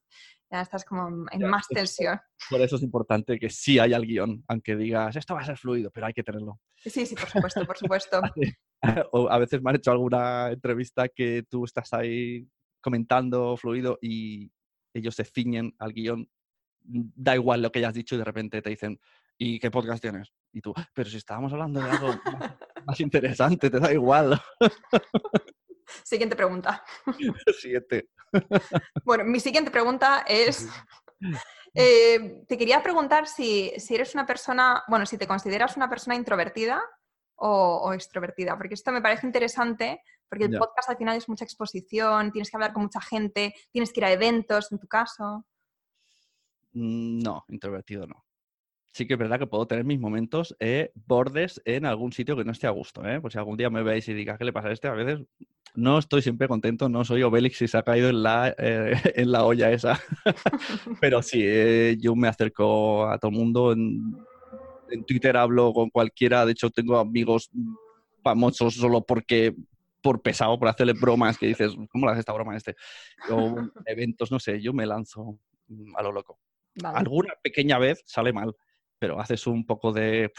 [0.50, 2.20] ya estás como en más tensión.
[2.48, 5.56] Por eso es importante que sí haya el guion, aunque digas, esto va a ser
[5.56, 6.60] fluido, pero hay que tenerlo.
[6.76, 8.20] Sí, sí, por supuesto, por supuesto.
[9.12, 12.48] o a veces me han hecho alguna entrevista que tú estás ahí
[12.80, 14.50] comentando fluido y
[14.94, 16.28] ellos se ciñen al guion,
[16.80, 19.00] da igual lo que hayas dicho y de repente te dicen,
[19.36, 20.32] ¿y qué podcast tienes?
[20.52, 22.14] Y tú, pero si estábamos hablando de algo
[22.86, 24.40] más, interesante, te da igual.
[26.04, 26.84] Siguiente pregunta.
[27.60, 28.08] Siguiente.
[29.04, 30.68] Bueno, mi siguiente pregunta es,
[31.74, 36.16] eh, te quería preguntar si, si, eres una persona, bueno, si te consideras una persona
[36.16, 36.82] introvertida
[37.36, 42.32] o, extrovertida, porque esto me parece interesante, porque el podcast al final es mucha exposición,
[42.32, 45.46] tienes que hablar con mucha gente, tienes que ir a eventos, en tu caso.
[46.72, 48.25] Mm, no, introvertido no.
[48.96, 52.44] Sí que es verdad que puedo tener mis momentos eh, bordes en algún sitio que
[52.44, 53.06] no esté a gusto.
[53.06, 53.20] ¿eh?
[53.20, 54.88] Pues si algún día me veis y diga, ¿qué le pasa a este?
[54.88, 55.20] A veces
[55.74, 59.32] no estoy siempre contento, no soy Obelix y se ha caído en la, eh, en
[59.32, 60.00] la olla esa.
[61.02, 63.72] Pero sí, eh, yo me acerco a todo el mundo.
[63.72, 64.16] En,
[64.88, 67.50] en Twitter hablo con cualquiera, de hecho tengo amigos
[68.22, 69.54] famosos solo porque
[70.00, 72.76] por pesado, por hacerle bromas que dices, ¿cómo le haces esta broma a este?
[73.28, 75.38] O eventos, no sé, yo me lanzo
[75.96, 76.38] a lo loco.
[76.82, 78.54] Alguna pequeña vez sale mal,
[78.98, 80.30] pero haces un poco de...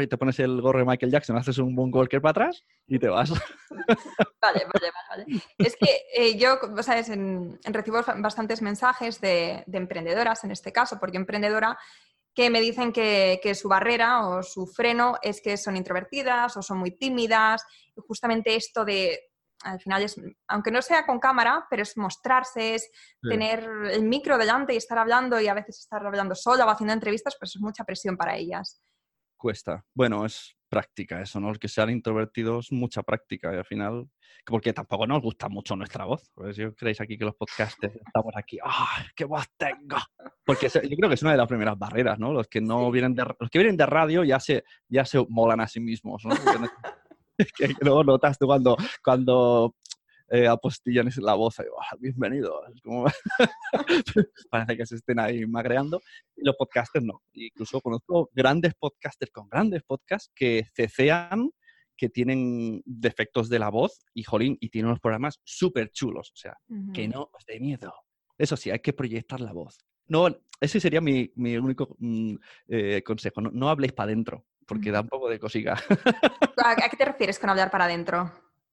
[0.00, 3.08] y te pones el gorro de Michael Jackson, haces un walker para atrás y te
[3.08, 3.30] vas.
[4.40, 5.42] Vale, vale, vale.
[5.58, 7.10] Es que eh, yo, sabes,
[7.64, 11.76] recibo bastantes mensajes de, emprendedoras, en este caso, porque emprendedora,
[12.34, 16.78] que me dicen que, su barrera o su freno es que son introvertidas o son
[16.78, 17.64] muy tímidas.
[18.06, 19.27] Justamente esto de
[19.62, 22.90] al final es, aunque no sea con cámara, pero es mostrarse, es
[23.22, 26.92] tener el micro delante y estar hablando y a veces estar hablando sola o haciendo
[26.92, 28.82] entrevistas, pues es mucha presión para ellas.
[29.36, 29.84] Cuesta.
[29.94, 31.48] Bueno, es práctica eso, ¿no?
[31.48, 34.08] Los que sean introvertidos, mucha práctica y al final,
[34.44, 36.30] porque tampoco nos gusta mucho nuestra voz.
[36.34, 39.96] Pues si creéis aquí que los podcasters estamos aquí, ¡ah, qué voz tengo!
[40.44, 42.32] Porque yo creo que es una de las primeras barreras, ¿no?
[42.32, 45.60] Los que no vienen de, los que vienen de radio ya se, ya se molan
[45.60, 46.34] a sí mismos, ¿no?
[47.56, 49.74] que luego notas tú cuando, cuando
[50.30, 52.62] eh, apostillan la voz, oh, bienvenido.
[54.50, 56.00] Parece que se estén ahí magreando.
[56.36, 57.22] Y los podcasters no.
[57.32, 61.50] Incluso conozco grandes podcasters con grandes podcasts que cecean,
[61.96, 66.30] que tienen defectos de la voz y, jolín, y tienen unos programas súper chulos.
[66.34, 66.56] O sea,
[66.92, 67.92] que no os dé miedo.
[68.36, 69.78] Eso sí, hay que proyectar la voz.
[70.06, 70.28] No,
[70.60, 72.34] ese sería mi, mi único mm,
[72.68, 73.40] eh, consejo.
[73.40, 75.72] No, no habléis para adentro porque da un poco de cosiga.
[75.72, 78.30] ¿A qué te refieres con hablar para adentro?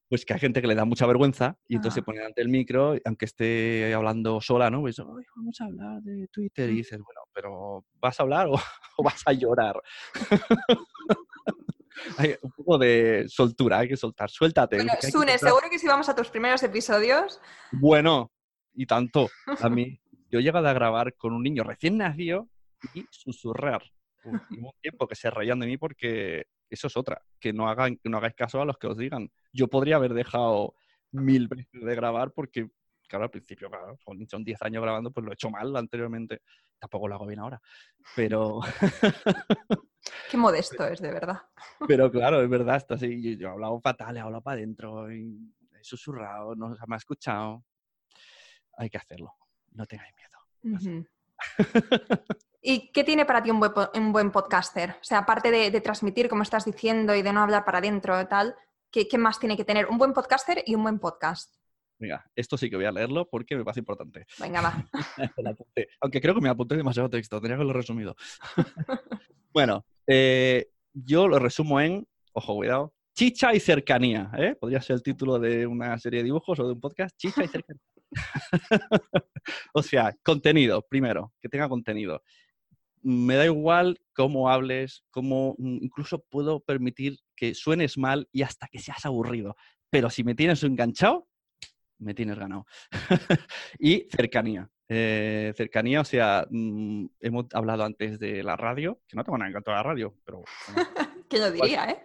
[0.08, 2.04] Pues que hay gente que le da mucha vergüenza y entonces se ah.
[2.04, 4.82] pone ante el micro, aunque esté hablando sola, ¿no?
[4.82, 6.70] Pues, vamos a hablar de Twitter.
[6.70, 8.56] Y dices, bueno, pero ¿vas a hablar o,
[9.04, 9.82] vas a llorar?
[12.18, 14.30] hay un poco de soltura, hay que soltar.
[14.30, 14.76] Suéltate.
[14.76, 17.42] Bueno, Sune, seguro que si vamos a tus primeros episodios.
[17.72, 18.32] Bueno,
[18.74, 19.30] y tanto.
[19.60, 22.48] A mí, yo he llegado a grabar con un niño recién nacido
[22.94, 23.82] y susurrar
[24.26, 28.10] un tiempo que se rayan de mí porque eso es otra, que no, hagan, que
[28.10, 29.32] no hagáis caso a los que os digan.
[29.54, 30.76] Yo podría haber dejado
[31.12, 32.70] mil veces de grabar porque,
[33.08, 36.42] claro, al principio, claro, son 10 años grabando, pues lo he hecho mal anteriormente.
[36.80, 37.62] Tampoco lo hago bien ahora.
[38.16, 38.60] Pero...
[40.30, 41.42] Qué modesto es, de verdad.
[41.88, 43.38] Pero claro, es verdad, está así.
[43.38, 45.26] Yo he hablado fatal, he hablado para adentro, he
[45.82, 47.64] susurrado, no se me ha escuchado.
[48.78, 49.34] Hay que hacerlo.
[49.72, 50.36] No tengáis miedo.
[52.68, 54.90] ¿Y qué tiene para ti un buen, podcaster?
[54.90, 58.26] O sea, aparte de, transmitir, como estás diciendo, y de no hablar para adentro y
[58.26, 58.56] tal,
[58.92, 61.54] ¿qué, más tiene que tener un buen podcaster y un buen podcast?
[62.00, 64.26] Mira, esto sí que voy a leerlo porque me parece importante.
[64.40, 64.84] Venga, va.
[66.02, 68.16] Aunque creo que me apunté demasiado texto, tenía que haberlo resumido.
[69.54, 74.32] bueno, eh, yo lo resumo en, ojo, cuidado, chicha y cercanía.
[74.40, 74.56] ¿eh?
[74.60, 77.48] Podría ser el título de una serie de dibujos o de un podcast, chicha y
[77.48, 77.84] cercanía.
[79.74, 82.24] o sea, contenido, primero, que tenga contenido
[83.06, 88.68] me da igual cómo hables, cómo mm, incluso puedo permitir que suenes mal y hasta
[88.68, 89.56] que seas aburrido.
[89.92, 91.28] Pero si me tienes enganchado,
[92.00, 92.66] me tienes ganado.
[93.80, 94.70] y cercanía.
[94.90, 99.50] Eh, cercanía, o sea, mm, hemos hablado antes de la radio, que no tengo nada
[99.50, 100.44] en contra de la radio, pero...
[101.30, 102.04] ¿Qué lo diría, ¿eh?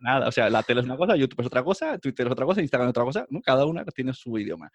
[0.00, 2.46] Nada, o sea, la tele es una cosa, YouTube es otra cosa, Twitter es otra
[2.46, 3.40] cosa, Instagram es otra cosa, ¿no?
[3.40, 4.70] Cada una tiene su idioma.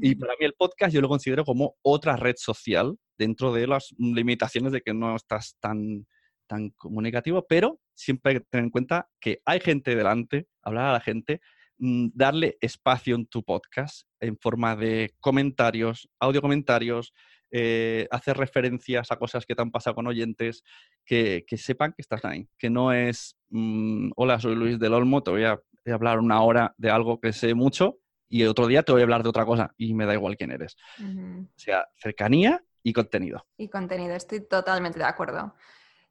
[0.00, 3.94] Y para mí el podcast yo lo considero como otra red social dentro de las
[3.98, 6.06] limitaciones de que no estás tan,
[6.46, 10.92] tan comunicativo, pero siempre hay que tener en cuenta que hay gente delante, hablar a
[10.92, 11.40] la gente,
[11.78, 17.12] mm, darle espacio en tu podcast en forma de comentarios, audio comentarios,
[17.50, 20.64] eh, hacer referencias a cosas que te han pasado con oyentes,
[21.04, 25.30] que, sepan que estás ahí, que no es, mm, hola, soy Luis del Olmo, te
[25.30, 29.02] voy a, hablar una hora de algo que sé mucho y otro día te voy
[29.02, 30.76] a hablar de otra cosa y me da igual quién eres.
[30.98, 33.44] O sea, cercanía y contenido.
[33.56, 35.54] Y contenido, estoy totalmente de acuerdo.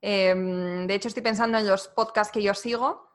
[0.01, 3.07] Em, de hecho, estoy pensando en los podcasts que yo sigo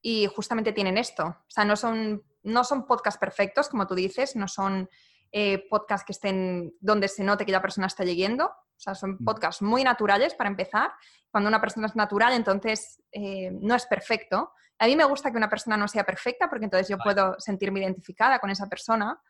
[0.00, 1.24] y justamente tienen esto.
[1.26, 4.88] O sea, no son, no son podcasts perfectos, como tú dices, no son
[5.32, 8.46] eh, podcasts que estén donde se note que la persona está leyendo.
[8.46, 9.24] O sea, son mm.
[9.24, 10.92] podcasts muy naturales para empezar.
[11.30, 14.52] Cuando una persona es natural, entonces eh, no es perfecto.
[14.78, 17.80] A mí me gusta que una persona no sea perfecta porque entonces yo puedo sentirme
[17.80, 19.20] identificada con esa persona.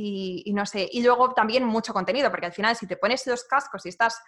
[0.00, 3.42] Y, no sé, y luego también mucho contenido, porque al final si te pones los
[3.42, 4.20] cascos y estás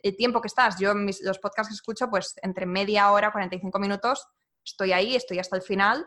[0.00, 3.76] el tiempo que estás, yo mis, los podcasts que escucho, pues entre media hora, 45
[3.80, 4.24] minutos,
[4.64, 6.06] estoy ahí, estoy hasta el final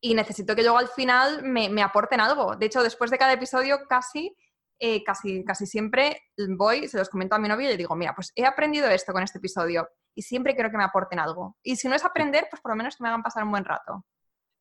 [0.00, 2.56] y necesito que luego al final me, aporten algo.
[2.56, 4.34] De hecho, después de cada episodio casi,
[4.78, 6.22] eh, casi, casi siempre
[6.56, 9.12] voy, se los comento a mi novio y le digo, mira, pues he aprendido esto
[9.12, 11.58] con este episodio y siempre quiero que me aporten algo.
[11.62, 13.66] Y si no es aprender, pues por lo menos que me hagan pasar un buen
[13.66, 14.06] rato.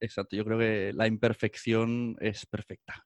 [0.02, 3.06] Exacto, yo creo que la imperfección es perfecta.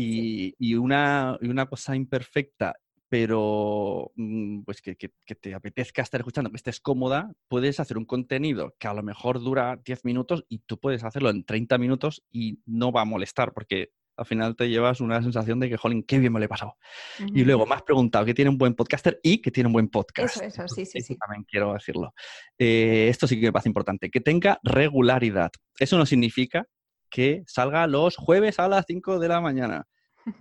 [0.00, 2.76] Y, y, una, y una cosa imperfecta
[3.10, 7.96] pero mm, pues que, que- que te apetezca estar escuchando, que estés cómoda, puedes hacer
[7.96, 11.78] un contenido que a lo mejor dura 10 minutos y tú puedes hacerlo en 30
[11.78, 15.76] minutos y no va a molestar, porque al final te llevas una sensación de que,
[15.78, 16.76] jolín, qué bien me lo he pasado.
[17.34, 19.88] Y luego me has preguntado que tiene un buen podcaster y que tiene un buen
[19.88, 20.36] podcast.
[20.42, 21.16] Eso, eso, sí, sí, Eso sí.
[21.16, 22.12] también quiero decirlo.
[22.58, 25.50] Eh, esto sí que me parece importante, que tenga regularidad.
[25.78, 26.66] Eso no significa
[27.08, 29.86] que salga los jueves a las 5 de la mañana.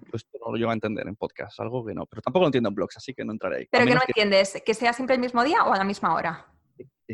[0.09, 2.05] Pues esto no lo llevo a entender en podcast, algo que no.
[2.05, 3.67] Pero tampoco lo entiendo en blogs, así que no entraré ahí.
[3.71, 6.13] Pero que no que, entiendes, que sea siempre el mismo día o a la misma
[6.13, 6.45] hora.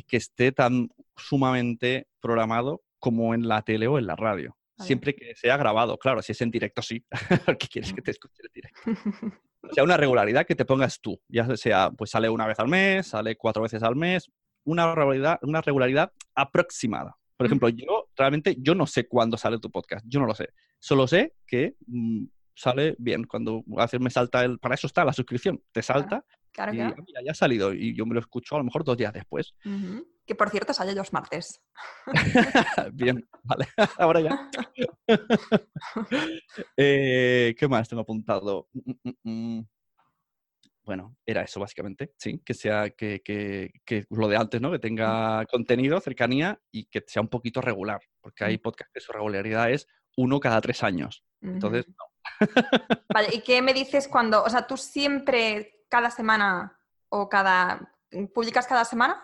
[0.07, 4.57] que esté tan sumamente programado como en la tele o en la radio.
[4.77, 4.87] Vale.
[4.87, 7.05] Siempre que sea grabado, claro, si es en directo, sí.
[7.59, 8.81] ¿Qué quieres que te escuche en directo?
[9.63, 11.21] O sea, una regularidad que te pongas tú.
[11.29, 14.29] Ya sea, pues sale una vez al mes, sale cuatro veces al mes.
[14.65, 17.17] Una regularidad, una regularidad aproximada.
[17.37, 20.05] Por ejemplo, yo realmente yo no sé cuándo sale tu podcast.
[20.07, 20.49] Yo no lo sé.
[20.79, 23.23] Solo sé que mm, sale bien.
[23.25, 24.59] Cuando a veces me salta el.
[24.59, 25.61] Para eso está la suscripción.
[25.71, 26.95] Te salta Claro, y claro.
[26.97, 27.73] ah, mira, ya ha salido.
[27.73, 29.55] Y yo me lo escucho a lo mejor dos días después.
[30.25, 31.61] Que por cierto sale los martes.
[32.93, 33.67] Bien, vale.
[33.97, 34.49] Ahora ya.
[36.77, 38.67] Eh, ¿Qué más tengo apuntado?
[38.73, 39.67] Mm, mm, mm, mm.
[40.83, 44.69] Bueno, era eso básicamente, sí, que sea que, que- que lo de antes, ¿no?
[44.71, 49.11] Que tenga contenido, cercanía y que sea un poquito regular, porque hay podcasts que su
[49.13, 51.23] regularidad es uno cada tres años.
[51.41, 52.47] Entonces, no.
[53.13, 56.77] Vale, ¿y qué me dices cuando, o sea, tú siempre cada semana
[57.09, 57.93] o cada,
[58.33, 59.21] publicas cada semana?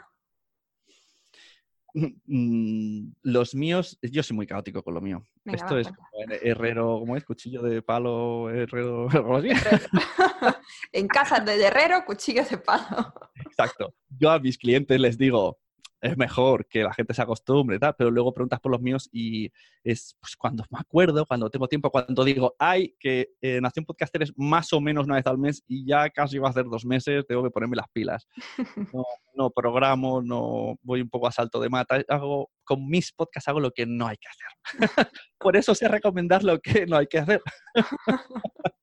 [2.25, 5.25] Mm, los míos, yo soy muy caótico con lo mío.
[5.43, 6.07] Venga, Esto va, es como
[6.41, 7.25] herrero, ¿cómo es?
[7.25, 9.49] Cuchillo de palo, herrero, algo así.
[10.91, 13.13] en casa del herrero, cuchillo de palo.
[13.45, 13.93] Exacto.
[14.19, 15.57] Yo a mis clientes les digo,
[16.01, 19.51] es mejor que la gente se acostumbre, tal, pero luego preguntas por los míos y
[19.83, 24.23] es pues, cuando me acuerdo, cuando tengo tiempo, cuando digo, ay, que eh, Nación Podcaster
[24.23, 26.85] es más o menos una vez al mes y ya casi va a ser dos
[26.85, 28.27] meses, tengo que ponerme las pilas.
[28.93, 29.03] No,
[29.35, 32.01] no programo, no voy un poco a salto de mata.
[32.07, 34.47] Hago, con mis podcasts hago lo que no hay que hacer.
[35.37, 37.41] por eso sé recomendar lo que no hay que hacer.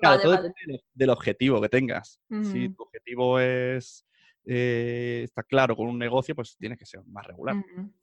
[0.00, 0.48] Claro, Vale, todo vale.
[0.48, 2.20] depende del- objetivo que tengas.
[2.42, 2.74] Si Ujú.
[2.74, 4.04] tu objetivo es
[4.48, 7.56] eh, está claro con un negocio, pues tiene que ser más regular.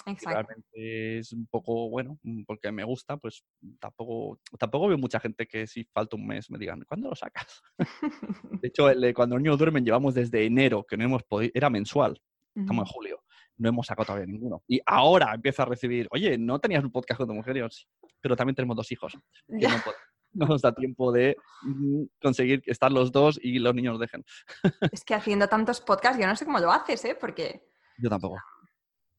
[0.06, 0.30] Exacto.
[0.30, 3.46] realmente es un poco bueno, mm, porque me gusta, pues
[3.80, 7.62] tampoco, tampoco veo mucha gente que si falta un mes me digan, ¿cuándo lo sacas?
[8.62, 11.70] De hecho, el cuando los niños duermen llevamos desde enero, que no hemos podido, era
[11.70, 12.22] mensual,
[12.54, 13.24] estamos en julio,
[13.58, 14.64] no hemos sacado todavía ninguno.
[14.68, 17.56] Y ahora empieza a recibir, oye, ¿no tenías un podcast con tu mujer?
[17.56, 17.86] Y yo, "Sí,
[18.20, 19.14] pero también tenemos dos hijos.
[19.48, 19.76] que no,
[20.40, 24.24] no nos da tiempo de mm, conseguir estar los dos y los niños dejen.
[24.92, 27.16] Es que haciendo tantos podcasts, yo no sé cómo lo haces, ¿eh?
[27.20, 28.38] Porque Yo tampoco.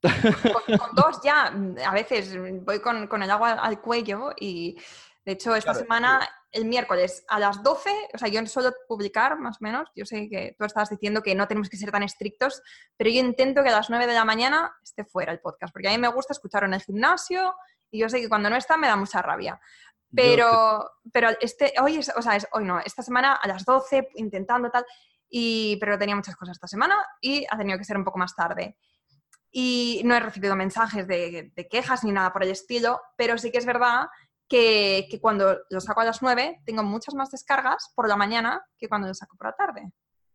[0.03, 4.33] con, con dos ya, mm, a veces mm, voy con, con el agua al cuello
[4.39, 4.77] y
[5.25, 9.39] de hecho esta Claro, semana, el miércoles a las 12, o sea, yo suelo publicar
[9.39, 12.03] más o menos, yo sé que tú estabas diciendo que no tenemos que ser tan
[12.03, 12.62] estrictos,
[12.97, 15.89] pero yo intento que a las 9 de la mañana esté fuera el podcast, porque
[15.89, 17.55] a mí me gusta escucharlo en el gimnasio
[17.91, 19.59] y yo sé que cuando no está me da mucha rabia.
[20.17, 23.65] Yo Pero, pero este, hoy, es, o sea, es, hoy no, esta semana a las
[23.65, 24.85] 12 intentando tal,
[25.29, 28.37] y, pero tenía muchas cosas esta semana y ha tenido que ser un poco más
[28.37, 28.77] tarde.
[29.51, 33.51] Y no he recibido mensajes de, de quejas ni nada por el estilo, pero sí
[33.51, 34.07] que es verdad
[34.49, 38.62] que, que cuando lo saco a las 9 tengo muchas más descargas por la mañana
[38.79, 39.91] que cuando lo saco por la tarde.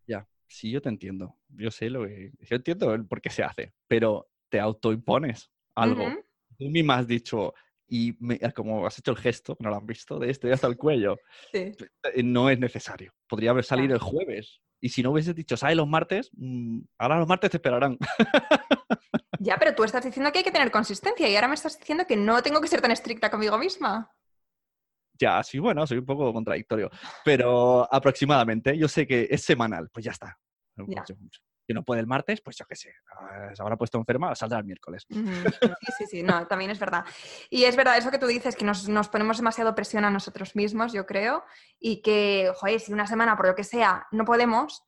[0.07, 1.37] Ya, sí, yo te entiendo.
[1.49, 2.31] Yo sé lo que.
[2.39, 6.07] Yo entiendo el por qué se hace, pero te autoimpones algo.
[6.07, 6.25] Ujú.
[6.57, 7.53] Tú misma has dicho,
[7.89, 10.77] y me- como has hecho el gesto, no lo has visto, de este hasta el
[10.77, 11.17] cuello,
[11.51, 11.71] Sí.
[12.23, 13.11] no es necesario.
[13.27, 14.61] Podría haber salido el jueves.
[14.81, 17.97] Y si no hubieses dicho, sale los martes, mm, ahora los martes te esperarán.
[19.41, 22.05] Ya, pero tú estás diciendo que hay que tener consistencia y ahora me estás diciendo
[22.05, 24.11] que no tengo que ser tan estricta conmigo misma.
[25.13, 26.89] ya, sí, bueno, soy un poco contradictorio.
[27.25, 30.37] Pero aproximadamente, yo sé que es semanal, pues ya está.
[30.87, 31.03] Ya.
[31.69, 32.91] Si no puede el martes, pues yo qué sé.
[33.15, 35.05] ah, Se habrá puesto enferma, saldrá el miércoles.
[35.07, 37.05] Sí, sí, sí, no, también es verdad.
[37.51, 40.55] Y es verdad eso que tú dices, que nos, nos ponemos demasiado presión a nosotros
[40.55, 41.43] mismos, yo creo,
[41.79, 44.83] y que, joder, si una semana, por lo que sea, no podemos,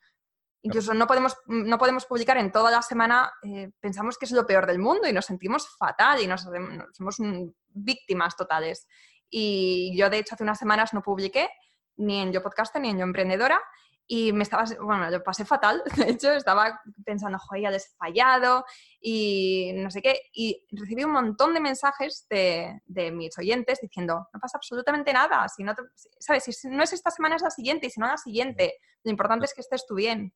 [0.63, 4.47] incluso no podemos, no podemos publicar en toda la semana, eh, pensamos que es lo
[4.47, 7.17] peor del mundo y nos sentimos fatal y nos, nos- somos
[7.67, 8.87] víctimas totales.
[9.29, 11.47] Y yo, de hecho, hace unas semanas no publiqué
[11.97, 13.61] ni en Yo Podcaster ni en Yo Emprendedora.
[14.07, 15.81] Y me estaba, bueno, lo pasé fatal.
[15.95, 18.65] De hecho, estaba pensando, joder, ya les he fallado
[18.99, 20.19] y no sé qué.
[20.33, 25.47] Y recibí un montón de mensajes de, de mis oyentes diciendo, no pasa absolutamente nada.
[25.47, 25.83] Si no te-
[26.19, 26.43] ¿Sabes?
[26.43, 27.87] Si no es esta semana, es la siguiente.
[27.87, 28.75] Y si no, la siguiente.
[29.03, 30.33] Lo importante es que estés tú bien.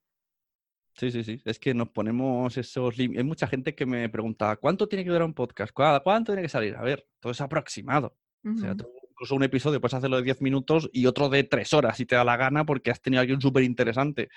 [0.93, 1.41] Sí, sí, sí.
[1.43, 3.20] Es que nos ponemos esos límites.
[3.22, 5.74] Hay mucha gente que me pregunta, ¿cuánto tiene que durar un podcast?
[5.74, 6.76] ¿Cuá- ¿Cuánto tiene que salir?
[6.78, 8.16] A ver, todo es aproximado.
[8.45, 8.89] O sea, Ujú.
[9.16, 12.16] Incluso un episodio puedes hacerlo de 10 minutos y otro de 3 horas si te
[12.16, 14.28] da la gana porque has tenido alguien súper interesante.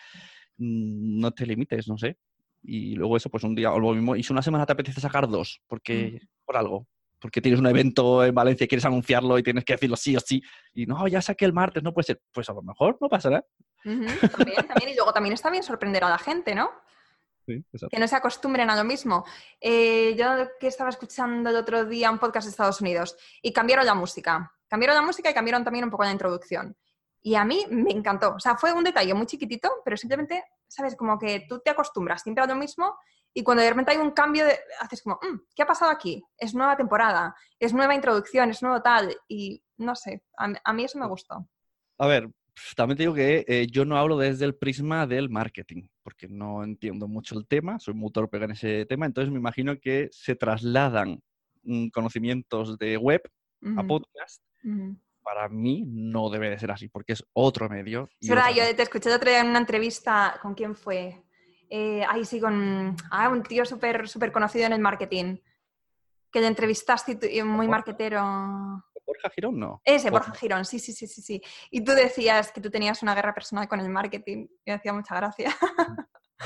[0.56, 2.16] Mm, no te limites, no sé.
[2.62, 4.14] Y luego eso, pues un día o lo mismo.
[4.14, 6.86] Y si una semana te apetece sacar dos, porque por algo,
[7.20, 10.20] porque tienes un evento en Valencia y quieres anunciarlo y tienes que decirlo sí o
[10.20, 10.42] sí.
[10.74, 12.20] Y no, ya saqué el martes, no puede ser.
[12.32, 13.44] Pues a lo mejor no pasará.
[13.82, 14.90] también, también.
[14.90, 16.70] Y luego también está bien sorprender a la gente, ¿no?
[17.46, 19.24] que no se acostumbren a lo mismo.
[19.60, 23.86] Eh, yo que estaba escuchando el otro día un podcast de Estados Unidos y cambiaron
[23.86, 24.52] la música.
[24.68, 26.76] Cambiaron la música y cambiaron también un poco la introducción.
[27.20, 28.34] Y a mí me encantó.
[28.34, 30.94] O sea, fue un detalle muy chiquitito, pero simplemente, ¿sabes?
[30.94, 32.96] Como que tú te acostumbras siempre a lo mismo
[33.34, 34.44] y cuando de repente hay un cambio,
[34.80, 36.24] haces como, mm, ¿qué ha pasado aquí?
[36.36, 39.14] Es nueva temporada, es nueva introducción, es nuevo tal.
[39.28, 41.46] Y no sé, a, mí eso me gustó.
[41.98, 42.28] A ver,
[42.74, 46.64] también te digo que eh, yo no hablo desde el prisma del marketing, porque no
[46.64, 50.34] entiendo mucho el tema, soy muy torpe en ese tema, entonces me imagino que se
[50.34, 51.20] trasladan
[51.62, 53.22] mm, conocimientos de web
[53.76, 54.42] a podcast.
[55.22, 58.08] Para mí no debe de ser así, porque es otro medio.
[58.20, 61.22] Es verdad, yo te escuché el otro día en una entrevista, ¿con quién fue?
[61.70, 65.36] Eh, ahí sí, con ah, un tío súper super conocido en el marketing,
[66.32, 68.82] que le entrevistaste, muy marketero.
[69.04, 69.80] Borja Girón, no.
[69.84, 71.42] Ese, Borja Girón, sí, sí, sí, sí, sí.
[71.70, 74.46] Y tú decías que tú tenías una guerra personal con el marketing.
[74.64, 75.50] Y me hacía mucha gracia.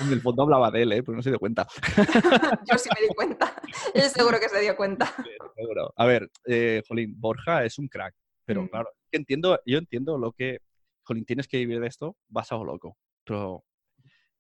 [0.01, 1.03] En el fondo hablaba de él, ¿eh?
[1.03, 1.67] pero no se dio cuenta.
[2.71, 3.55] Yo sí me di cuenta.
[3.95, 5.13] Él seguro que se dio cuenta.
[5.55, 5.93] seguro.
[5.97, 8.15] A ver, eh, Jolín, Borja es un crack,
[8.45, 8.69] pero mm.
[8.69, 10.59] claro, entiendo, yo entiendo lo que,
[11.03, 12.97] Jolín, tienes que vivir de esto, vas a loco.
[13.25, 13.65] Pero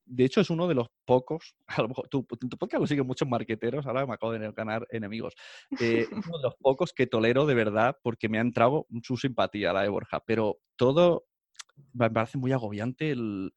[0.04, 3.28] de hecho, es uno de los pocos, a lo mejor tu podcast lo siguen muchos
[3.28, 5.34] marqueteros, ahora me acabo de ganar enemigos,
[5.80, 9.72] eh, uno de los pocos que tolero de verdad porque me ha entrado su simpatía
[9.72, 11.26] la de Borja, pero todo
[11.92, 13.52] me parece muy agobiante, el,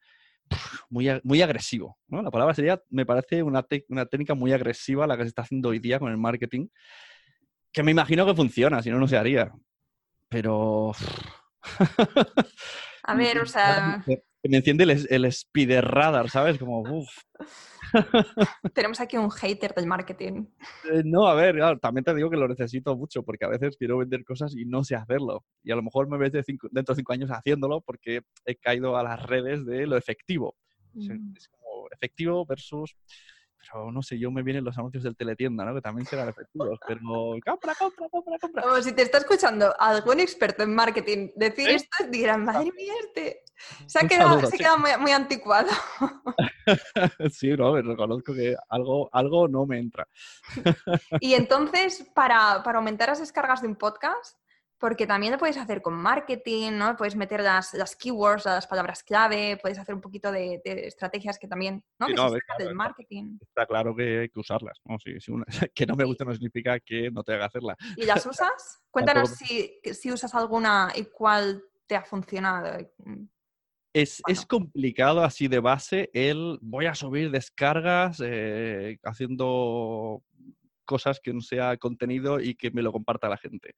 [0.89, 1.97] muy, muy agresivo.
[2.07, 2.21] ¿no?
[2.21, 5.69] La palabra sería, me parece una, una técnica muy agresiva la que se está haciendo
[5.69, 6.67] hoy día con el marketing,
[7.71, 9.51] que me imagino que funciona, si no, no se haría.
[10.29, 10.93] Pero...
[13.03, 14.03] A ver, o sea
[14.49, 16.57] me enciende el, el speeder radar, ¿sabes?
[16.57, 17.09] Como, uff.
[18.73, 20.45] Tenemos aquí un hater del marketing.
[20.91, 23.97] Eh, no, a ver, también te digo que lo necesito mucho porque a veces quiero
[23.97, 25.45] vender cosas y no sé hacerlo.
[25.63, 29.03] Y a lo mejor me ves dentro de cinco años haciéndolo porque he caído a
[29.03, 30.55] las redes de lo efectivo.
[30.93, 31.35] Mm.
[31.35, 32.95] Es como efectivo versus
[33.71, 35.73] pero no sé, yo me vienen los anuncios del teletienda, ¿no?
[35.75, 36.99] Que también serán efectivos, pero
[37.45, 38.63] compra, compra, compra, compra.
[38.63, 43.45] Como si te está escuchando algún experto en marketing decir esto, dirán, madre mía, este
[43.85, 44.39] se ha quedado,
[44.99, 45.69] muy, anticuado.
[47.31, 50.07] sí, no, reconozco que algo, algo no me entra.
[51.19, 54.37] y entonces, para, para aumentar las descargas de un podcast,
[54.77, 56.95] porque también lo puedes hacer con marketing, ¿no?
[56.97, 61.47] Puedes meter las, las keywords, las palabras clave, puedes hacer un poquito de, estrategias que
[61.47, 62.07] también, ¿no?
[62.59, 63.37] del marketing.
[63.41, 64.97] Está claro que hay que usarlas, ¿no?
[65.73, 67.75] que no me gusta no significa que no te haga hacerla.
[67.95, 68.81] ¿Y las usas?
[68.91, 72.77] Cuéntanos si, si usas alguna y cuál te ha funcionado.
[73.93, 80.21] Es, es, complicado así de base el voy a subir descargas eh, haciendo
[80.83, 83.75] cosas que no sea contenido y que me lo comparta la gente.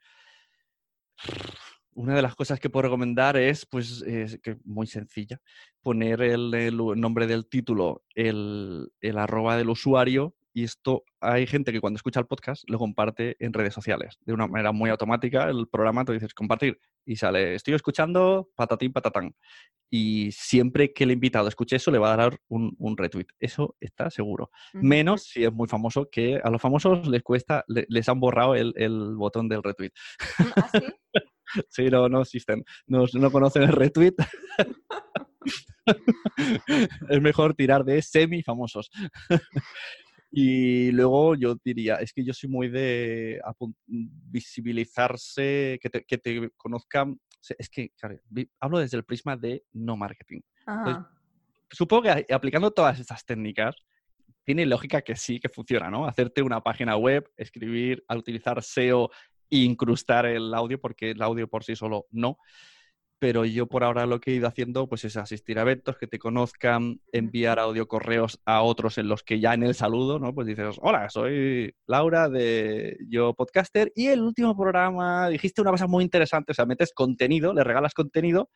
[1.92, 4.04] Una de las cosas que puedo recomendar es, pues,
[4.44, 5.40] que muy sencilla,
[5.82, 11.98] poner el, nombre del título, el arroba del usuario y esto hay gente que cuando
[11.98, 15.48] escucha el podcast lo comparte en redes sociales de una manera muy automática.
[15.52, 19.36] El programa te dices compartir y sale, estoy escuchando patatín patatán.
[19.92, 23.28] Y siempre que el invitado escuche eso le va a dar un, un retweet.
[23.40, 24.50] Eso está seguro.
[24.74, 28.74] Menos si es muy famoso, que a los famosos les cuesta, les han borrado el,
[28.78, 29.92] el botón del retweet.
[30.40, 30.80] ¿Ah, sí?
[31.70, 32.66] sí, no, no existen.
[32.88, 34.16] No, no conocen el retweet.
[37.10, 38.90] es mejor tirar de semi famosos.
[40.30, 43.42] Y luego yo diría, es que yo soy muy de
[43.86, 47.20] visibilizarse, que te, que te conozcan.
[47.58, 48.20] Es que, claro,
[48.60, 50.42] hablo desde el prisma de no marketing.
[51.72, 53.76] supongo que aplicando todas estas técnicas,
[54.44, 56.06] tiene lógica que sí, que funciona, ¿no?
[56.08, 59.10] Hacerte una página web, escribir, al utilizar SEO
[59.50, 62.38] e incrustar el audio, porque el audio por sí solo no
[63.20, 66.08] pero yo por ahora lo que he ido haciendo pues es asistir a eventos, que
[66.08, 70.34] te conozcan, enviar audio correos a otros en los que ya en el saludo, ¿no?
[70.34, 75.88] Pues dices, hola, soy Laura de Yo Podcaster y el último programa dijiste una cosa
[75.88, 78.50] muy interesante, o sea, metes contenido, le regalas contenido,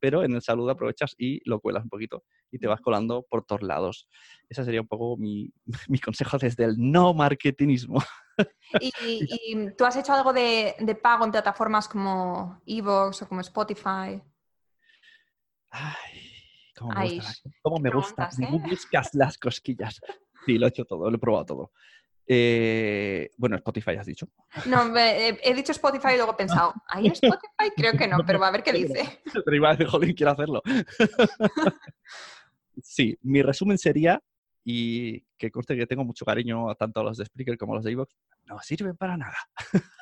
[0.00, 3.44] pero en el saludo aprovechas y lo cuelas un poquito y te vas colando por
[3.44, 4.08] todos lados.
[4.48, 5.52] Ese sería un poco mi,
[5.88, 8.02] mi consejo desde el no marketingismo.
[8.80, 14.22] ¿Y, tú has hecho algo de, pago en plataformas como Evox o como Spotify?
[15.70, 16.32] Ay,
[16.76, 17.50] cómo me gusta.
[17.62, 18.30] ¿Cómo me gusta.
[18.40, 18.60] ¿eh?
[18.68, 20.00] buscas las cosquillas.
[20.46, 21.72] Sí, lo he hecho todo, lo he probado todo.
[22.30, 24.28] Eh, bueno, Spotify has dicho.
[24.66, 27.72] No, he, he dicho Spotify y luego he pensado, ¿hay Spotify?
[27.74, 29.22] Creo que no, pero va a ver qué dice.
[29.32, 30.62] Pero iba a decir, jolín, quiero hacerlo.
[32.82, 34.22] sí, mi resumen sería,
[34.70, 37.84] y que conste que tengo mucho cariño tanto a los de Spreaker como a los
[37.86, 38.14] de Evox,
[38.44, 39.36] no sirven para nada.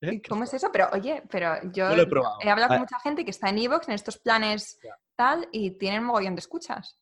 [0.00, 0.20] ¿Eh?
[0.28, 0.70] ¿Cómo es eso?
[0.72, 2.02] Pero oye, pero yo No lo
[2.42, 2.80] he hablado con Ah.
[2.80, 4.96] mucha gente que está en Evox, en estos planes Ya.
[5.16, 6.98] tal, y tienen mogollón de escuchas.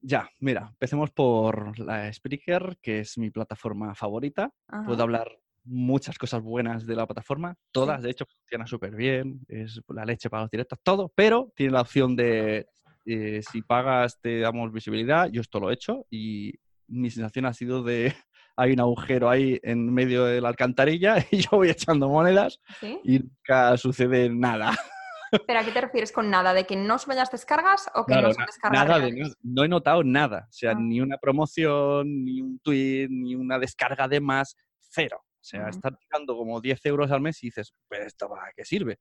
[0.00, 4.50] Ya, mira, empecemos por la Spreaker, que es mi plataforma favorita.
[4.86, 9.80] Puedo hablar muchas cosas buenas de la plataforma, todas, de hecho, funciona súper bien, es
[9.88, 12.68] la leche para los directos, todo, pero tiene la opción de
[13.06, 16.52] eh, si pagas te damos visibilidad, yo esto lo he hecho y
[16.88, 18.12] mi sensación ha sido de
[18.56, 22.98] hay un agujero ahí en medio de la alcantarilla y yo voy echando monedas ¿Sí?
[23.04, 24.72] y nunca sucede nada.
[25.46, 26.54] ¿Pero a qué te refieres con nada?
[26.54, 29.32] ¿De que no suben las descargas o que Claro, no son descargas nada de.
[29.42, 30.46] No he notado nada.
[30.48, 30.76] O sea, Ah.
[30.80, 34.54] ni una promoción, ni un tweet, ni una descarga de más.
[34.78, 35.18] Cero.
[35.24, 35.70] O sea, Ah.
[35.70, 38.98] estar tirando como 10 euros al mes y dices, pero esto para qué sirve.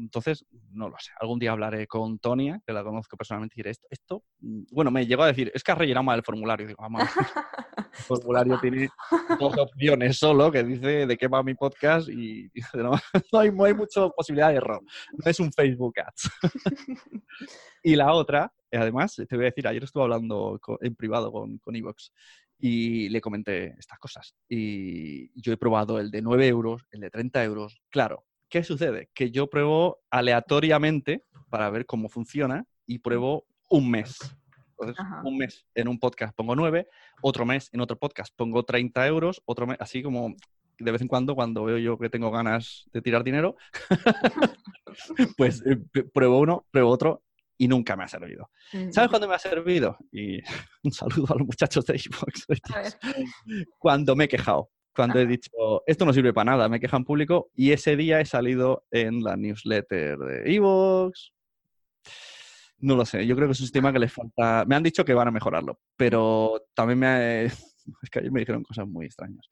[0.00, 1.10] Entonces, no lo sé.
[1.20, 3.86] Algún día hablaré con Tonia, que la conozco personalmente, y diré esto.
[3.90, 6.66] esto mm, bueno, me llegó a decir, es que has rellenado mal el formulario.
[6.66, 8.88] Digo, vamos, el formulario tiene
[9.38, 12.92] dos opciones solo que dice de qué va mi podcast y no,
[13.32, 14.82] no hay, no hay mucha posibilidad de error.
[15.12, 16.30] No es un Facebook Ads.
[17.82, 21.58] y la otra, además, te voy a decir, ayer estuve hablando co- en privado con,
[21.58, 22.12] con Evox
[22.58, 24.34] y le comenté estas cosas.
[24.48, 27.80] Y yo he probado el de 9 euros, el de 30 euros.
[27.88, 29.08] Claro, ¿qué sucede?
[29.14, 34.18] Que yo pruebo aleatoriamente para ver cómo funciona y pruebo un mes.
[34.72, 35.22] Entonces, Ajá.
[35.24, 36.88] un mes en un podcast pongo 9,
[37.22, 40.34] otro mes en otro podcast pongo 30 euros, otro mes, así como
[40.78, 43.56] de vez en cuando, cuando veo yo que tengo ganas de tirar dinero,
[45.36, 45.76] pues eh,
[46.12, 47.22] pruebo uno, pruebo otro
[47.58, 48.50] y nunca me ha servido.
[48.72, 49.98] Mm, ¿Sabes cuándo me ha servido?
[50.10, 50.38] Y
[50.82, 52.46] un saludo a los muchachos de Xbox.
[53.78, 54.70] Cuando me he quejado.
[54.94, 55.50] Cuando he dicho,
[55.86, 57.50] esto no sirve para nada, me queja en público.
[57.54, 61.32] Y ese día he salido en la newsletter de Evox.
[62.78, 64.64] No lo sé, yo creo que es un sistema que les falta.
[64.66, 67.06] Me han dicho que van a mejorarlo, pero también me.
[67.06, 67.42] ha-
[68.02, 69.48] Es que ayer me dijeron cosas muy extrañas.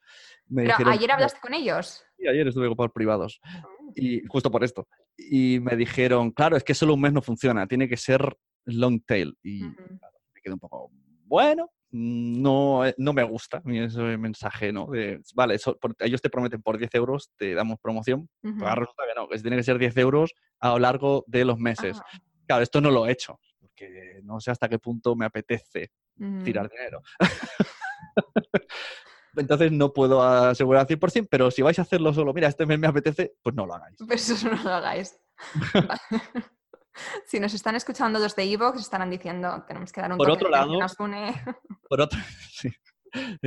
[0.49, 2.05] Me Pero dijeron- ayer hablaste con ellos.
[2.16, 3.41] Sí, ayer estuve por privados.
[3.97, 4.86] Y justo por esto.
[5.16, 8.36] Y me dijeron, claro, es que solo un mes no funciona, tiene que ser
[8.66, 9.36] long tail.
[9.43, 10.91] Y me quedé un poco,
[11.24, 14.86] bueno, no, eh, no me gusta ese mensaje, ¿no?
[14.89, 18.55] De, vale, por- ellos te prometen por 10 euros, te damos promoción, Ujú.
[18.59, 21.45] pero ahora resulta que no, que tiene que ser 10 euros a lo largo de
[21.45, 21.99] los meses.
[22.01, 25.91] Ah, Claro, esto no lo he hecho, porque no sé hasta qué punto me apetece
[26.43, 27.03] tirar dinero.
[29.36, 32.78] Entonces no puedo asegurar al 100%, pero si vais a hacerlo solo, mira, este mes
[32.78, 33.97] me apetece, pues no lo hagáis.
[34.07, 35.16] Pues eso no lo hagáis.
[37.26, 40.36] Si nos están escuchando los de Evox, estarán diciendo, tenemos que dar un Por toque
[40.36, 41.32] otro que lado- nos une.
[41.88, 42.18] Por otro,
[42.53, 42.70] sí.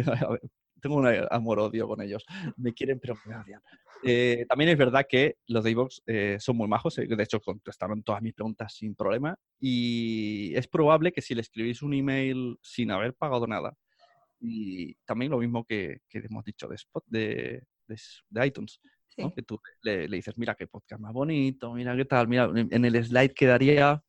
[0.05, 0.41] A ver,
[0.81, 2.25] tengo un amor-odio con ellos.
[2.57, 3.61] Me quieren, pero me odian.
[4.03, 6.97] Eh, también es verdad que los de iVoox eh, son muy majos.
[6.97, 9.37] eh, De hecho, contestaron todas mis preguntas sin problema.
[9.59, 13.75] Y es probable que si le escribís un email sin haber pagado nada,
[14.39, 18.81] y también lo mismo que, que hemos dicho de, Spot, de, de de iTunes,
[19.15, 22.85] que tú le, le dices, mira qué podcast más bonito, mira qué tal, mira, en
[22.85, 24.01] el slide quedaría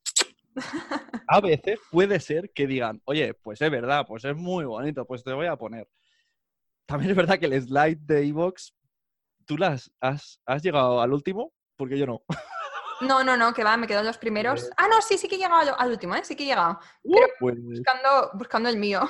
[1.28, 5.24] a veces puede ser que digan, oye, pues es verdad, pues es muy bonito, pues
[5.24, 5.88] te voy a poner.
[6.86, 8.74] También es verdad que el slide de Evox,
[9.46, 12.22] tú las has, has llegado al último, porque yo no.
[13.00, 14.70] No, no, no, que va, me quedo en los primeros.
[14.76, 16.24] Ah, no, sí, sí que he llegado al, último, ¿eh?
[16.24, 16.78] Sí que he llegado.
[17.40, 19.08] Pues Buscando, buscando el mío.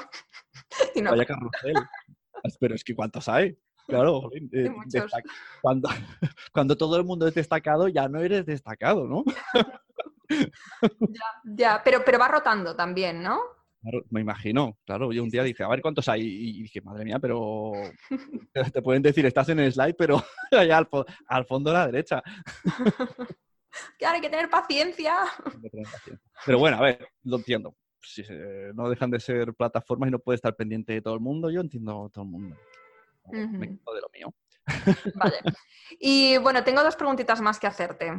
[0.94, 1.74] y no, vaya carrusel.
[2.58, 3.56] Pero es que ¿cuántos hay?
[3.86, 4.70] Claro, eh,
[5.60, 5.88] cuando,
[6.52, 9.24] cuando todo el mundo es destacado, ya no eres destacado, ¿no?
[11.44, 13.40] ya, pero, pero va rotando también, ¿no?
[14.10, 15.12] Me imagino, claro.
[15.12, 16.22] Yo un día dije, a ver cuántos hay.
[16.22, 17.72] Y dije, madre mía, pero.
[18.72, 20.22] Te pueden decir, estás en el slide, pero
[20.52, 22.22] allá al, fo- al fondo a la derecha.
[23.98, 25.16] Claro, hay que tener paciencia.
[26.46, 27.74] Pero bueno, a ver, lo entiendo.
[28.00, 28.22] Si
[28.74, 31.60] no dejan de ser plataformas y no puede estar pendiente de todo el mundo, yo
[31.60, 32.56] entiendo a todo el mundo.
[33.30, 33.78] Me Ujú.
[33.78, 34.34] quedo de lo mío.
[35.14, 35.40] Vale.
[35.98, 38.12] Y bueno, tengo dos preguntitas más que hacerte.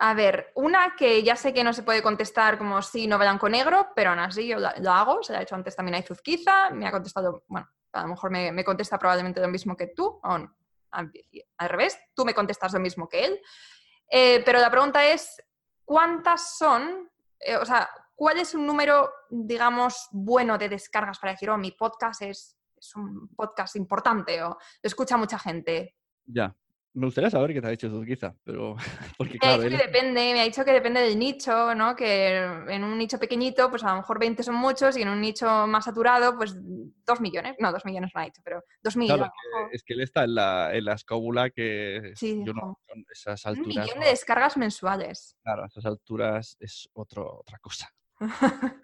[0.00, 3.48] A ver, una que ya sé que no se puede contestar como sí, no blanco
[3.48, 5.22] negro, pero aún así yo la- lo hago.
[5.22, 6.70] Se lo ha hecho antes también a Izuzquiza.
[6.70, 10.20] Me ha contestado, bueno, a lo mejor me, me contesta probablemente lo mismo que tú,
[10.22, 10.56] o no,
[10.90, 11.10] al
[11.68, 13.40] revés, tú me contestas lo mismo que él.
[14.10, 15.42] Eh, pero la pregunta es,
[15.84, 17.10] ¿cuántas son?
[17.40, 21.72] eh, o sea, ¿cuál es un número, digamos, bueno de descargas para decir, oh, mi
[21.72, 25.96] podcast es, es un podcast importante o lo escucha mucha gente?
[26.26, 26.54] Ya.
[26.94, 28.74] Me gustaría saber qué te ha dicho Zuzquiza, pero...
[29.18, 31.74] Porque, Me ha claro, dicho él- que depende, me ha dicho que depende del nicho,
[31.74, 31.94] ¿no?
[31.94, 35.20] Que en un nicho pequeñito, pues a lo mejor 20 son muchos y en un
[35.20, 37.54] nicho más saturado, pues 2 millones.
[37.60, 39.28] No, 2 millones no ha dicho, pero 2 millones.
[39.28, 39.32] claro,
[39.66, 42.80] es que- es que él está en la, en la escóbula que Sí, yo no,
[42.92, 45.36] Un millón de descargas mensuales.
[45.42, 47.88] claro, a esas alturas es otro, otra cosa.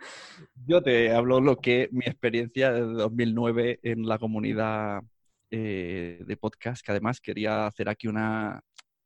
[0.66, 5.02] Yo te hablo lo que mi experiencia de 2009 en la comunidad
[5.50, 8.62] eh, de podcast, que además quería hacer aquí una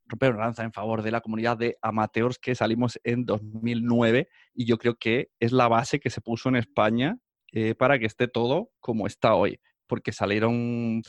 [0.09, 4.64] romper una lanza en favor de la comunidad de amateurs que salimos en 2009 y
[4.64, 7.18] yo creo que es la base que se puso en España
[7.53, 11.03] eh, para que esté todo como está hoy, porque salieron...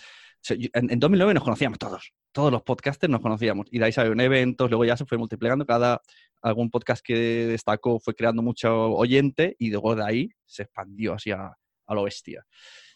[0.49, 4.19] En, en 2009 nos conocíamos todos, todos los podcasters nos conocíamos y de ahí salieron
[4.21, 6.01] eventos, luego ya se fue multiplicando, cada
[6.41, 7.15] algún podcast que
[7.47, 11.51] destacó fue creando mucho oyente y luego de ahí se expandió así a,
[11.87, 12.45] a lo bestia.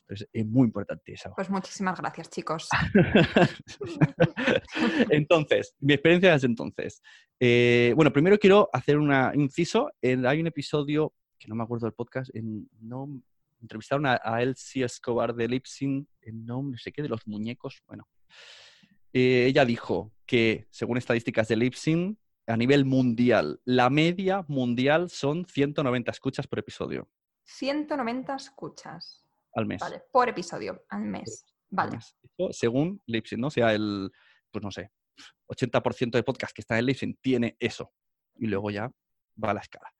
[0.01, 1.31] Entonces es muy importante eso.
[1.35, 2.67] Pues muchísimas gracias, chicos.
[5.09, 7.01] entonces, mi experiencia desde entonces.
[7.39, 9.91] Eh, bueno, primero quiero hacer un inciso.
[10.01, 13.09] En- hay un episodio, que no me acuerdo del podcast, en, no,
[13.61, 17.81] entrevistaron a, a Elsie Escobar de Lipsin, en no, no sé qué, de los muñecos.
[17.87, 18.07] Bueno,
[19.13, 25.45] Eh, ella dijo que, según estadísticas de Lipsin, a nivel mundial, la media mundial son
[25.45, 27.09] 190 escuchas por episodio
[27.45, 29.25] 190 escuchas.
[29.53, 29.79] al mes.
[29.79, 31.45] Vale, por episodio al mes.
[31.69, 31.99] Vale.
[32.51, 33.47] Según Libsyn, ¿no?
[33.47, 34.11] O sea, el,
[34.51, 34.91] pues no sé,
[35.47, 37.93] 80% de podcast que está en Libsyn tiene eso.
[38.35, 38.91] Y luego ya
[39.43, 39.93] va a la escala.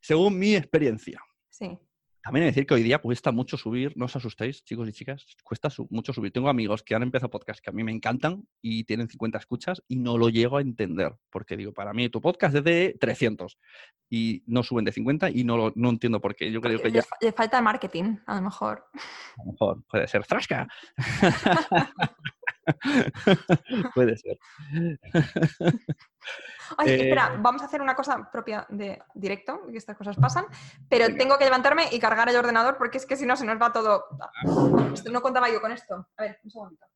[0.00, 1.20] Según mi experiencia.
[1.48, 1.78] Sí.
[2.22, 4.92] También he de decir que hoy día cuesta mucho subir, no os asustéis, chicos y
[4.92, 6.30] chicas, cuesta su- mucho subir.
[6.32, 9.82] Tengo amigos que han empezado podcast que a mí me encantan y tienen 50 escuchas
[9.88, 13.58] y no lo llego a entender, porque digo, para mí tu podcast es de 300
[14.08, 16.52] y no suben de 50 y no, lo- no entiendo por qué.
[16.52, 18.84] Yo creo que ya le falta marketing, a lo mejor.
[18.94, 20.68] a lo mejor puede ser Frasca.
[23.94, 24.38] puede ser.
[26.78, 30.46] Ay, Eh, espera, vamos a hacer una cosa propia de directo, que estas cosas pasan,
[30.88, 31.18] pero Venga.
[31.18, 33.72] tengo que levantarme y cargar el ordenador porque es que si no se nos va
[33.72, 34.04] todo.
[34.94, 36.08] Esto- No contaba yo con esto.
[36.16, 36.86] A ver, un segundito.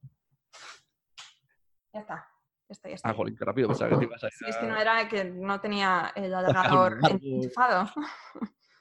[1.93, 2.27] Ya está.
[2.69, 3.09] Ya está, ya está.
[3.11, 4.77] Ah, jolín, qué rápido pensaba que te ibas a ir Sí, es que a- no
[4.81, 7.91] era que no tenía el alargador enchufado.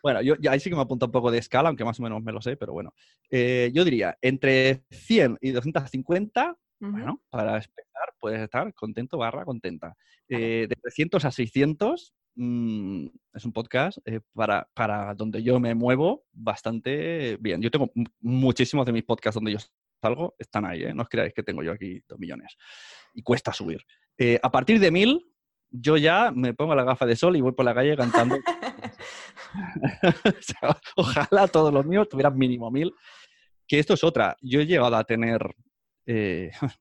[0.02, 2.04] Bueno, yo, yo ahí sí que me apunta un poco de escala, aunque más o
[2.04, 2.94] menos me lo sé, pero bueno.
[3.30, 6.56] Eh, yo diría, entre 100 y 250,
[6.92, 9.96] Bueno, para empezar, puedes estar contento barra contenta.
[10.28, 15.76] Eh, de 300 a 600 mm, es un podcast eh, para, para donde yo me
[15.76, 17.62] muevo bastante bien.
[17.62, 19.60] Yo tengo muchísimos de mis podcasts donde yo
[20.02, 20.94] salgo, están ahí, ¿eh?
[20.94, 22.56] no os creáis que tengo yo aquí dos millones.
[23.14, 23.82] Y cuesta subir.
[24.18, 25.26] Eh, a partir de 1000,
[25.70, 28.42] yo ya me pongo la gafa de sol y voy por la calle cantando o
[30.42, 32.94] sea, ojalá todos los míos tuvieran mínimo mil.
[33.68, 34.38] Que esto es otra.
[34.42, 35.42] Yo he llegado a tener.
[36.06, 36.52] Eh,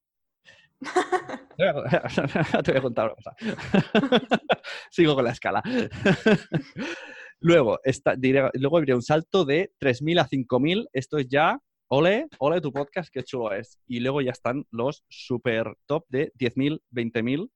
[1.57, 1.73] Te
[2.73, 3.37] voy a- contar una cosa.
[4.91, 5.63] Sigo con la escala.
[7.41, 7.79] Luego,
[8.17, 10.89] diré- luego habría un salto de 3.000 a 5.000.
[10.93, 11.59] Esto es ya,
[11.89, 13.79] ole, ole tu podcast, qué chulo es.
[13.87, 17.51] Y luego ya están los super top de 10.000, 20.000,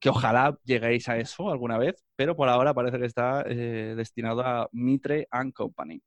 [0.00, 4.42] que ojalá lleguéis a eso alguna vez, pero por ahora parece que está eh, destinado
[4.44, 6.02] a Mitre and Company.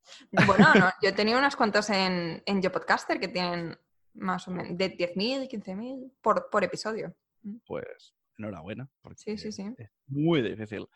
[0.46, 3.78] Bueno, no, yo he tenido unos cuantos en, en Yo Podcaster que tienen
[4.16, 7.16] más o menos de 10.000, 15.000 por, por episodio.
[7.66, 8.90] Pues enhorabuena.
[9.02, 9.74] Porque Sí, sí, sí.
[9.78, 10.88] Es muy difícil.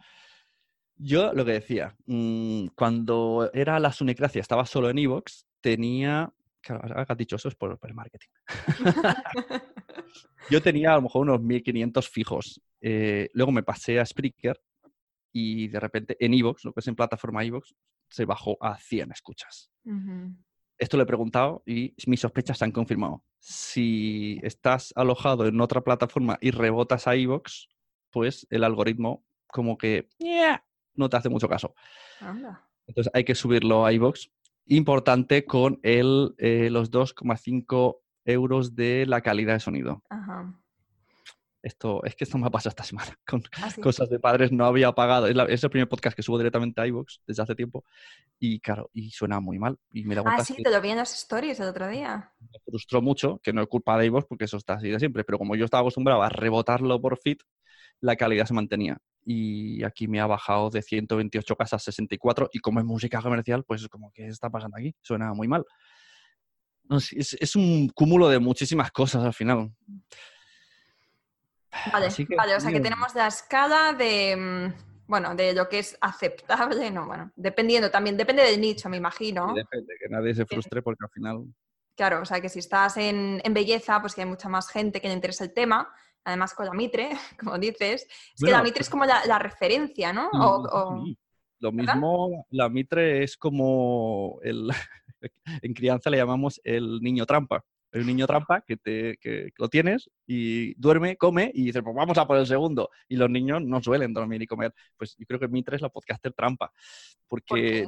[0.96, 6.34] Yo lo que decía, mm, cuando era la Sunecracia, estaba solo en Evox, tenía.
[6.62, 8.28] Claro, ahora has dicho eso es por, por el marketing.
[10.50, 12.62] Yo tenía a lo mejor unos 1500 fijos.
[12.82, 14.60] Eh, luego me pasé a Spreaker
[15.32, 17.74] y de repente en Evox, lo que es en plataforma Evox,
[18.10, 19.72] se bajó a 100 escuchas.
[19.86, 20.36] Ujú.
[20.80, 23.22] Esto lo he preguntado y mis sospechas se han confirmado.
[23.40, 27.68] Si estás alojado en otra plataforma y rebotas a iVoox,
[28.12, 30.08] pues el algoritmo como que
[30.96, 31.76] no te hace mucho caso.
[32.22, 32.66] Anda.
[32.88, 34.30] Entonces hay que subirlo a iVoox.
[34.66, 40.04] Importante con el, eh, los 2,5 euros de la calidad de sonido.
[40.10, 40.54] Ajá.
[41.62, 43.82] Esto, es que esto me ha pasado esta semana con Así.
[43.82, 44.52] cosas de padres.
[44.52, 45.28] No había pagado.
[45.28, 47.84] Es, la- es el primer podcast que subo directamente a iVoox desde hace tiempo.
[48.40, 49.78] Y claro, y suena muy mal.
[49.92, 52.32] Y me da Ah, sí, que- te lo vi en las stories el otro día.
[52.40, 55.24] me frustró mucho, que no es culpa de iVoox porque eso está así de siempre,
[55.26, 57.38] pero como yo estaba acostumbrado a rebotarlo por feed,
[58.02, 58.98] la calidad se mantenía.
[59.26, 63.82] Y aquí me ha bajado de 128 a 64 y como es música comercial, pues
[63.82, 64.96] es como, ¿qué está pasando aquí?
[65.02, 65.66] Suena muy mal.
[66.86, 69.72] No es, es un cúmulo de muchísimas cosas al final.
[71.92, 75.80] Vale, que, vale, o sea que tenemos la escala de, mm, bueno, de lo que
[75.80, 79.54] es aceptable, no, bueno, dependiendo también, depende del nicho, me imagino.
[79.54, 81.46] depende, que nadie se frustre porque al final...
[81.96, 85.02] Claro, o sea que si estás en, en belleza, pues que hay mucha más gente
[85.02, 85.94] que le interesa el tema
[86.24, 87.10] además con la Mitre,
[87.40, 90.30] como dices, es que la Mitre es como la, referencia, ¿no?
[91.62, 94.70] Lo mismo, la Mitre es como el,
[95.62, 97.64] en crianza le llamamos el niño trampa.
[97.92, 101.96] Hay un niño trampa que, te, que lo tienes y duerme, come y dice, pues
[101.96, 102.90] vamos a por el segundo.
[103.08, 104.74] Y los niños no suelen dormir y comer.
[104.96, 106.72] Pues yo creo que Mitre es la podcaster trampa,
[107.28, 107.88] porque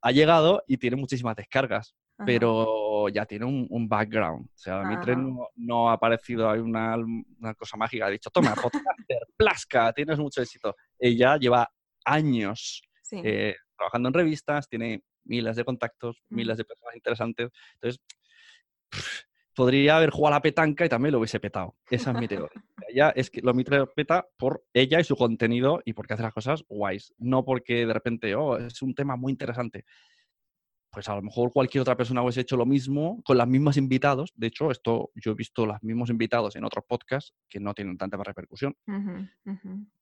[0.00, 4.46] ha llegado y tiene muchísimas descargas, pero ya tiene un, background.
[4.46, 5.14] O sea, Mitre
[5.56, 6.96] no, ha aparecido, hay una,
[7.56, 10.74] cosa mágica, ha dicho, toma, podcaster, plasca, tienes mucho éxito.
[10.98, 11.70] Ella lleva
[12.04, 12.82] años
[13.12, 17.50] eh, trabajando en revistas, tiene miles de contactos, miles de personas interesantes.
[17.74, 18.00] Entonces,
[19.54, 21.76] podría haber jugado a la petanca y también lo hubiese petado.
[21.90, 22.48] Esa es mi teoría.
[22.88, 26.32] Ella es que lo Mitre peta por ella y su contenido y porque hace las
[26.32, 27.12] cosas guays.
[27.18, 29.84] No porque de repente, oh, es un tema muy interesante.
[30.92, 34.32] Pues a lo mejor cualquier otra persona hubiese hecho lo mismo con los mismos invitados.
[34.36, 37.98] De hecho, esto yo he visto los mismos invitados en otros podcasts que no tienen
[37.98, 38.76] tanta repercusión.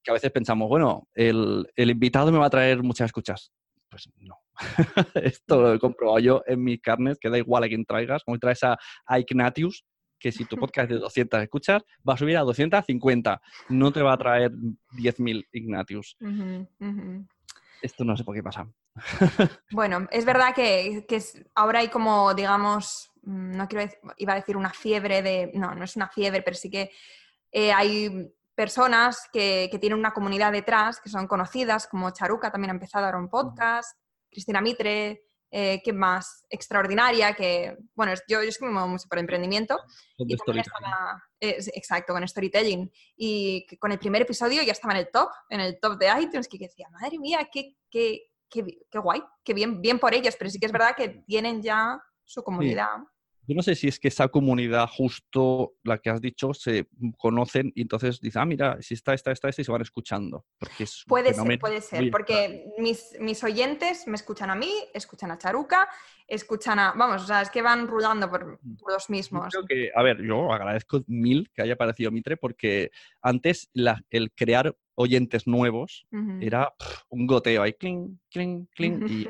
[0.02, 3.52] Que a veces pensamos, bueno, el, el invitado me va a traer muchas escuchas
[3.92, 4.38] pues no.
[5.14, 8.38] Esto lo he comprobado yo en mis carnes, que da igual a quien traigas, como
[8.38, 8.78] traes a,
[9.18, 9.84] Ignatius,
[10.18, 13.40] que si tu podcast es de 200 escuchas, va a subir a 250.
[13.68, 16.16] No te va a traer 10.000 Ignatius.
[17.82, 18.66] Esto no sé por qué pasa.
[19.72, 21.04] bueno, es verdad que,
[21.54, 25.74] ahora hay como, digamos, mm, no quiero decir, iba a decir una fiebre de, no,
[25.74, 26.90] no es una fiebre, pero sí que
[27.50, 28.32] eh, hay
[28.62, 33.18] personas que, tienen una comunidad detrás, que son conocidas, como Charuca también ha empezado ahora
[33.18, 33.98] un podcast,
[34.30, 39.08] Cristina Mitre, eh, que más extraordinaria, que, bueno, yo, yo es que me muevo mucho
[39.08, 39.80] por emprendimiento.
[40.16, 42.88] Y también estaba, exacto, con storytelling.
[43.16, 46.46] Y con el primer episodio ya estaba en el top, en el top de iTunes,
[46.46, 50.50] que decía, madre mía, qué, qué, qué, qué guay, qué bien, bien por ellos, pero
[50.50, 52.98] sí que es verdad que tienen ya su comunidad.
[53.46, 56.86] Yo no sé si es que esa comunidad, justo la que has dicho, se
[57.18, 60.46] conocen y entonces dicen, ah, mira, si está, está, está, esta, y se van escuchando.
[60.58, 65.38] Porque puede ser, puede ser, porque mis, mis, oyentes me escuchan a mí, escuchan a
[65.38, 65.88] Charuca,
[66.28, 66.92] escuchan a.
[66.92, 68.76] Vamos, o sea, es que van rulando por, mm.
[68.86, 69.48] los mismos.
[69.50, 72.90] creo que, a ver, yo agradezco mil que haya aparecido Mitre, porque
[73.20, 76.06] antes la, el crear oyentes nuevos
[76.40, 76.72] era
[77.08, 79.28] un goteo ahí, cling, cling, cling, y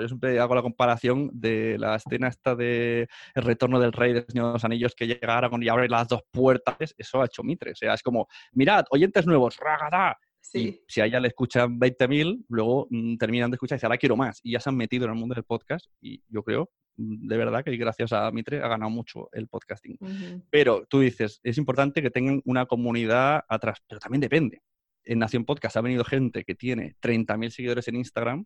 [0.00, 4.24] yo siempre hago la comparación de la escena esta de El retorno del rey de
[4.28, 6.94] Señor de los Anillos que llegaron y abre las dos puertas.
[6.96, 7.72] Eso ha hecho Mitre.
[7.72, 10.16] O sea, es como, mirad, oyentes nuevos, ragada.
[10.54, 13.98] Y si a ella le escuchan 20.000, luego mm, terminan de escuchar y dicen, ahora
[13.98, 14.40] quiero más.
[14.42, 15.86] Y ya se han metido en el mundo del podcast.
[16.00, 19.98] Y yo creo, mm, de verdad, que gracias a Mitre ha ganado mucho el podcasting.
[20.50, 23.78] Pero tú dices, es importante que tengan una comunidad atrás.
[23.86, 24.62] Pero también depende.
[25.04, 28.44] En Nación Podcast ha venido gente que tiene 30.000 seguidores en Instagram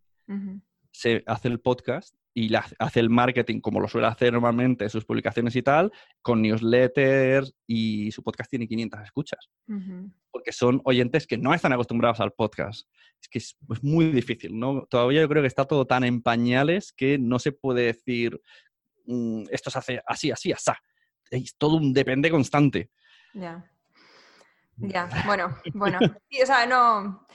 [0.93, 5.55] se hace el podcast y hace el marketing como lo suele hacer normalmente, sus publicaciones
[5.57, 9.51] y tal, con newsletters y su podcast tiene 500 escuchas.
[10.30, 12.88] Porque son oyentes que no están acostumbrados al podcast.
[13.20, 14.86] Es que es, muy difícil, ¿no?
[14.86, 18.40] Todavía yo creo que está todo tan en pañales que no se puede decir
[19.07, 20.72] mm, esto se hace así, así, así.
[21.30, 22.90] Es todo un depende constante.
[23.34, 23.68] Ya.
[24.78, 25.99] Ya, bueno, bueno.
[26.43, 27.26] o sea, no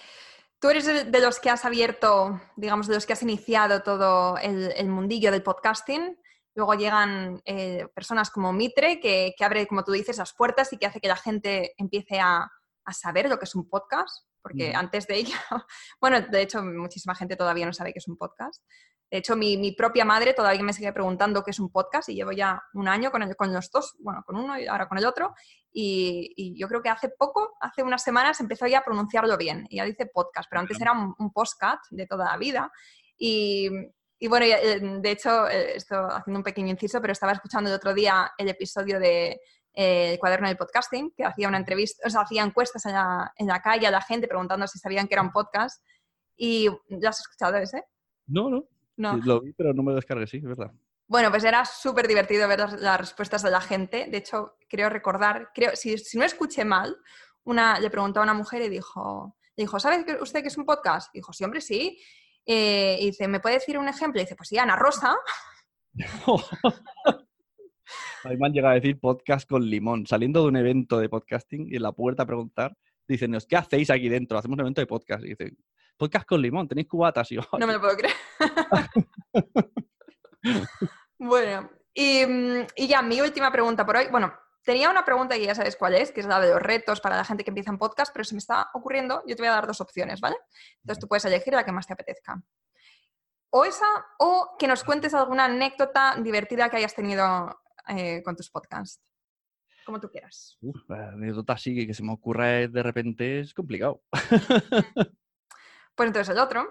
[0.59, 4.89] Tú eres de los que has abierto, digamos, de los que has iniciado todo el,
[4.89, 6.19] mundillo del podcasting.
[6.55, 10.87] Luego llegan eh, personas como Mitre, que, abre, como tú dices, las puertas y que
[10.87, 12.51] hace que la gente empiece a,
[12.85, 15.35] a saber lo que es un podcast, porque antes de ello,
[16.01, 18.63] bueno, de hecho, muchísima gente todavía no sabe qué es un podcast.
[19.09, 22.33] De hecho, mi, propia madre todavía me sigue preguntando qué es un podcast y llevo
[22.33, 25.33] ya un año con, con los dos, bueno, con uno y ahora con el otro.
[25.71, 29.65] Y, yo creo que hace poco, hace unas semanas, empezó ya a pronunciarlo bien.
[29.69, 32.71] Y ya dice podcast, pero antes era un, un postcat de toda la vida.
[33.17, 33.69] Y,
[34.27, 37.93] bueno, eh, de hecho, eh, estoy haciendo un pequeño inciso, pero estaba escuchando el otro
[37.93, 39.39] día el episodio de
[39.73, 43.31] eh, el cuaderno del podcasting, que hacía una entrevista, o sea, hacía encuestas en la,
[43.37, 45.83] en la calle a la gente preguntando si sabían que era un podcast.
[46.35, 47.83] Y ¿ya has escuchado ese?
[48.27, 48.67] No, no.
[48.97, 49.17] No.
[49.17, 50.71] Lo vi, pero no me lo descargué, sí, es verdad.
[51.07, 54.07] Bueno, pues era súper divertido ver las, respuestas de la gente.
[54.09, 56.97] De hecho, creo recordar, creo, si, no escuché mal,
[57.45, 61.13] una, le preguntó a una mujer y dijo, dijo, ¿sabe usted que es un podcast?
[61.13, 61.97] dijo, sí, hombre, sí.
[62.45, 64.19] Eh, y dice, ¿me puede decir un ejemplo?
[64.19, 65.15] Y dice, pues sí, Ana Rosa.
[68.23, 71.07] a mí me han llegado a decir podcast con limón, saliendo de un evento de
[71.07, 72.75] podcasting y en la puerta a preguntar,
[73.07, 74.37] dicen, ¿qué hacéis aquí dentro?
[74.37, 75.23] Hacemos un evento de podcast.
[75.23, 75.57] Y dicen,
[75.97, 77.31] podcast con limón, tenéis cubatas.
[77.31, 78.15] Y yo, no me lo puedo creer.
[81.19, 81.63] bueno,
[81.95, 84.07] mm, y, ya mi última pregunta por hoy.
[84.11, 84.33] Bueno,
[84.63, 87.17] tenía una pregunta y ya sabes cuál es, que es la de los retos para
[87.17, 89.53] la gente que empieza en podcast, pero se me está ocurriendo, yo te voy a
[89.53, 90.37] dar dos opciones, ¿vale?
[90.81, 92.41] Entonces tú puedes elegir la que más te apetezca.
[93.49, 93.87] O esa,
[94.19, 99.01] o que nos cuentes alguna anécdota divertida que hayas tenido eh, con tus podcasts.
[99.85, 100.57] como tú quieras.
[100.59, 104.03] Uf, la anécdota así que se me ocurra de repente es complicado.
[105.97, 106.65] Pues entonces el otro.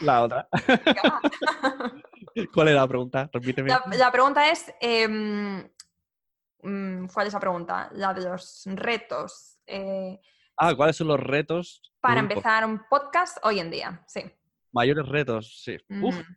[0.00, 0.48] La otra.
[2.52, 3.30] ¿Cuál era la pregunta?
[3.32, 3.68] Repíteme.
[3.70, 5.66] La, la pregunta es, em,
[6.62, 7.88] mm, ¿cuál es la pregunta?
[7.92, 9.58] La de los retos.
[9.66, 10.20] eh,
[10.56, 11.80] Ah, ¿cuáles son los retos?
[12.00, 12.32] para podcast?
[12.36, 14.22] empezar un podcast hoy en día, sí.
[14.72, 15.76] Mayores retos, sí.
[16.02, 16.36] Uf, Mm,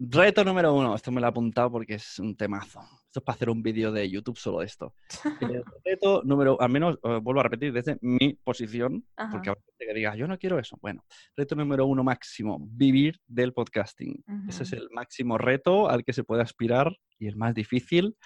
[0.00, 0.94] reto número uno.
[0.94, 2.80] Esto me lo he apuntado porque es un temazo.
[2.80, 4.94] Esto es para hacer un vídeo de YouTube solo de esto.
[5.40, 9.30] El reto número, al menos, eh, vuelvo a repetir, desde mi posición, Ajá.
[9.30, 10.78] porque habrá gente que diga, yo no quiero eso.
[10.80, 11.04] Bueno,
[11.36, 14.24] reto número uno máximo, vivir del podcasting.
[14.48, 18.16] Ese es el máximo reto al que se puede aspirar y el más difícil.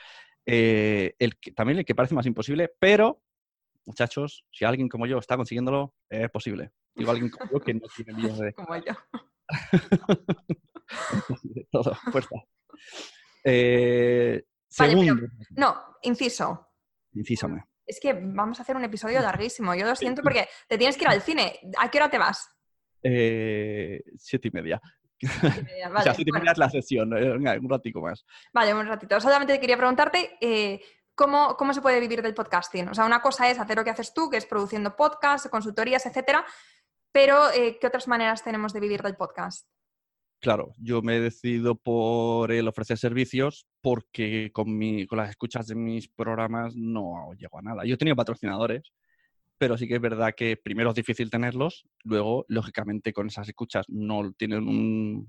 [0.47, 3.22] eh, el que, también el que parece más imposible, pero,
[3.87, 6.70] muchachos, si alguien como yo está consiguiéndolo, es posible.
[6.95, 8.93] Digo alguien como yo que no tiene miedo de, Como yo.
[11.42, 12.36] de todo, fuerza.
[13.45, 14.42] Eh,
[14.78, 16.68] Vale, pero- segundo, No, inciso.
[17.12, 17.64] incísame.
[17.86, 19.74] Es que vamos a hacer un episodio larguísimo.
[19.74, 21.61] Yo lo siento porque te tienes que ir al cine.
[21.78, 22.49] ¿A qué hora te vas?
[23.03, 24.80] Eh, siete y media.
[25.20, 26.42] Eh, o Vale, sea, siete y bueno.
[26.45, 27.12] media es la sesión.
[27.16, 28.24] eh, venga, un ratico más.
[28.55, 29.20] Vale, un ratito.
[29.20, 30.80] Solamente quería preguntarte eh,
[31.14, 32.88] ¿cómo, cómo se puede vivir del podcasting.
[32.88, 36.07] O sea, una cosa es hacer lo que haces tú, que es produciendo podcasts, consultorías,
[36.07, 36.45] etcétera.
[37.15, 39.69] Pero, eh, ¿qué otras maneras tenemos de vivir del podcast?
[40.41, 45.69] Claro, yo me he decidido por el ofrecer servicios porque con, mi, con las escuchas
[45.69, 47.85] de mis programas no llego a nada.
[47.85, 48.93] Yo he tenido patrocinadores,
[49.59, 53.87] pero sí que es verdad que primero es difícil tenerlos, luego, lógicamente, con esas escuchas
[53.89, 55.29] no tienen un...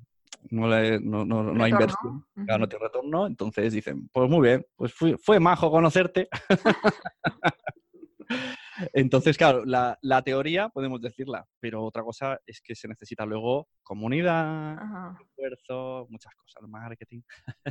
[0.49, 2.69] No, le- no, no- no hay inversión, claro, no Ujú.
[2.69, 6.29] tiene retorno, entonces dicen, pues muy bien, pues fue, fue majo conocerte.
[8.93, 13.67] Entonces, claro, la, la teoría podemos decirla, pero otra cosa es que se necesita luego
[13.83, 15.17] comunidad, Ajá.
[15.21, 17.21] esfuerzo, muchas cosas, marketing.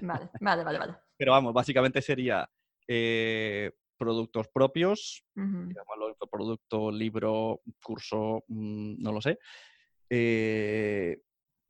[0.02, 0.94] Vale, vale, vale, vale.
[1.16, 2.48] Pero vamos, básicamente sería
[2.88, 5.72] eh, productos propios, Ujú.
[5.72, 9.38] llamarlo infoproducto, libro, curso, mm, no lo sé.
[10.10, 11.20] eh,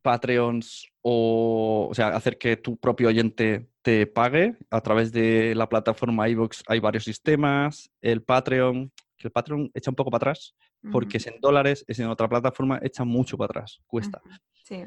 [0.03, 5.67] Patreons o, o sea, hacer que tu propio oyente te pague a través de la
[5.69, 7.91] plataforma iVoox hay varios sistemas.
[8.03, 10.55] El Patreon, que el Patreon echa un poco para atrás,
[10.93, 14.21] porque es en dólares, es en otra plataforma, echa mucho para atrás, cuesta.
[14.65, 14.83] Sí.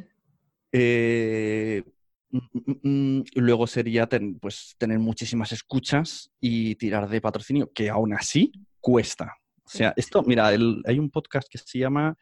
[0.72, 1.84] Eh,
[2.30, 7.90] mm, mm, mm, luego sería ten- pues, tener muchísimas escuchas y tirar de patrocinio, que
[7.90, 9.34] aún así cuesta.
[9.64, 12.18] O sea, esto, mira, el- hay un podcast que se llama,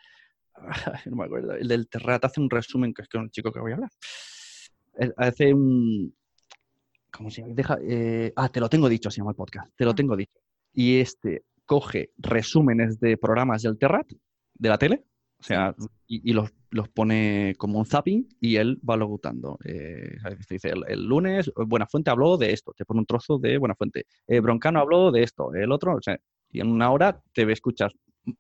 [1.12, 3.60] no me acuerdo, el del Terrat hace un resumen, que es con el chico que
[3.60, 3.89] voy a hablar.
[4.99, 6.16] Eh, Hace un...
[7.12, 7.53] ¿Cómo se llama?
[7.53, 10.39] Deja, eh, ah, te lo tengo dicho, se llama el podcast, te lo tengo dicho.
[10.74, 14.07] Y este coge resúmenes de programas del Terrat,
[14.53, 15.03] de la tele,
[15.39, 15.76] o sea,
[16.07, 19.57] y, y los, los pone como un zapping y él va locutando.
[19.66, 20.16] Eh,
[20.49, 24.05] dice, el, el lunes Buenafuente habló de esto, te pone un trozo de Buenafuente.
[24.28, 26.18] Eh, Broncano habló de esto, el otro, o sea,
[26.51, 27.91] y en una hora te escuchas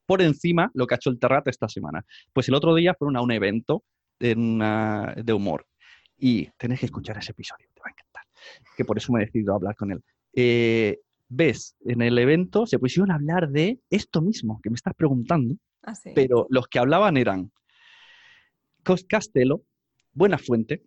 [0.05, 2.03] por encima lo que ha hecho el Terrat esta semana.
[2.33, 3.83] Pues el otro día fueron a un evento
[4.19, 5.65] de, una- de humor
[6.17, 8.23] y tenés que escuchar ese episodio, te va a encantar.
[8.77, 10.01] Que por eso me he decidido hablar con él.
[10.33, 14.93] Eh, Ves, en el evento se pusieron a hablar de esto mismo que me estás
[14.93, 16.11] preguntando, Así.
[16.13, 17.51] pero los que hablaban eran
[19.07, 19.63] Castelo,
[20.13, 20.83] Buena Fuente,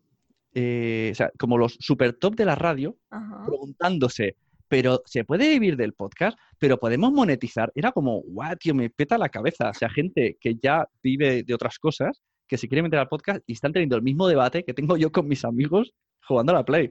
[0.54, 3.44] eh, o sea, como los super top de la radio, Ajá.
[3.46, 4.36] preguntándose,
[4.68, 6.38] pero ¿se puede vivir del podcast?
[6.58, 7.72] ¿Pero podemos monetizar?
[7.74, 9.70] Era como, guau, tío, me peta la cabeza.
[9.70, 13.40] O sea, gente que ya vive de otras cosas, que se quiere meter al podcast
[13.46, 16.64] y están teniendo el mismo debate que tengo yo con mis amigos jugando a la
[16.64, 16.90] Play.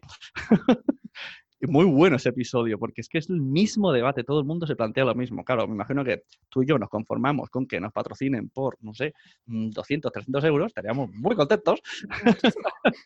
[1.61, 4.75] Muy bueno ese episodio, porque es que es el mismo debate, todo el mundo se
[4.75, 5.43] plantea lo mismo.
[5.43, 8.93] Claro, me imagino que tú y yo nos conformamos con que nos patrocinen por, no
[8.93, 9.13] sé,
[9.47, 11.79] mm, 200, 300 euros, estaríamos muy contentos.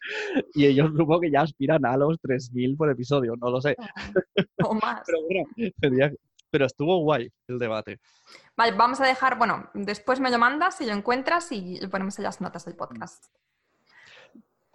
[0.53, 3.75] Y ellos supongo que ya aspiran a los 3.000 por episodio, no lo sé.
[4.63, 5.01] O más.
[5.05, 6.11] Pero bueno, sería-
[6.53, 7.99] pero estuvo guay el debate.
[8.57, 12.23] Vale, vamos a dejar, bueno, después me lo mandas y lo encuentras y ponemos en
[12.25, 13.23] las notas del podcast.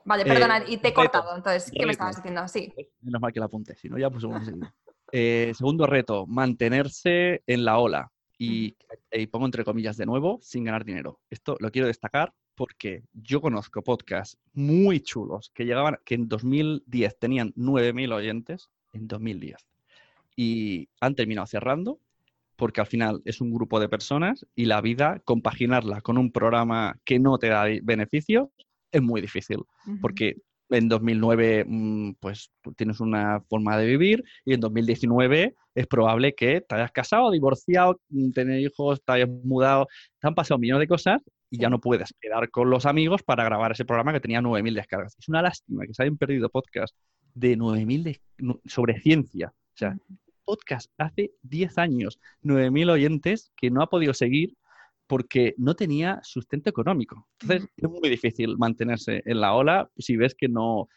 [0.06, 1.92] Vale, Eh, perdona, y te he reto, cortado, entonces, ¿qué me reto.
[1.92, 2.48] estabas diciendo?
[2.48, 2.72] Sí.
[3.02, 4.66] Menos mal que la apunte, si no ya pues un segundo.
[5.12, 8.10] Eh, segundo reto, mantenerse en la ola.
[8.38, 8.76] Y,
[9.12, 11.20] y pongo entre comillas de nuevo, sin ganar dinero.
[11.30, 17.18] Esto lo quiero destacar porque yo conozco podcasts muy chulos que llegaban, que en 2010
[17.20, 19.64] tenían 9.000 oyentes, en 2010.
[20.34, 22.00] Y han terminado cerrando
[22.56, 26.98] porque al final es un grupo de personas y la vida, compaginarla con un programa
[27.04, 28.48] que no te da beneficios,
[28.96, 29.58] es muy difícil
[30.00, 30.36] porque
[30.68, 36.60] en 2009 mm, pues tienes una forma de vivir y en 2019 es probable que
[36.62, 39.86] te hayas casado, divorciado, mm, tener hijos, te hayas mudado,
[40.20, 43.44] te han pasado millones de cosas y ya no puedes quedar con los amigos para
[43.44, 45.14] grabar ese programa que tenía 9.000 descargas.
[45.18, 46.96] Es una lástima que se hayan perdido podcasts
[47.34, 49.52] de 9.000 de- no- sobre ciencia.
[49.54, 49.96] O sea,
[50.44, 54.54] podcast hace 10 años, 9.000 oyentes que no ha podido seguir
[55.06, 57.28] porque no tenía sustento económico.
[57.40, 60.88] Entonces, es muy difícil mantenerse en la ola si ves que no...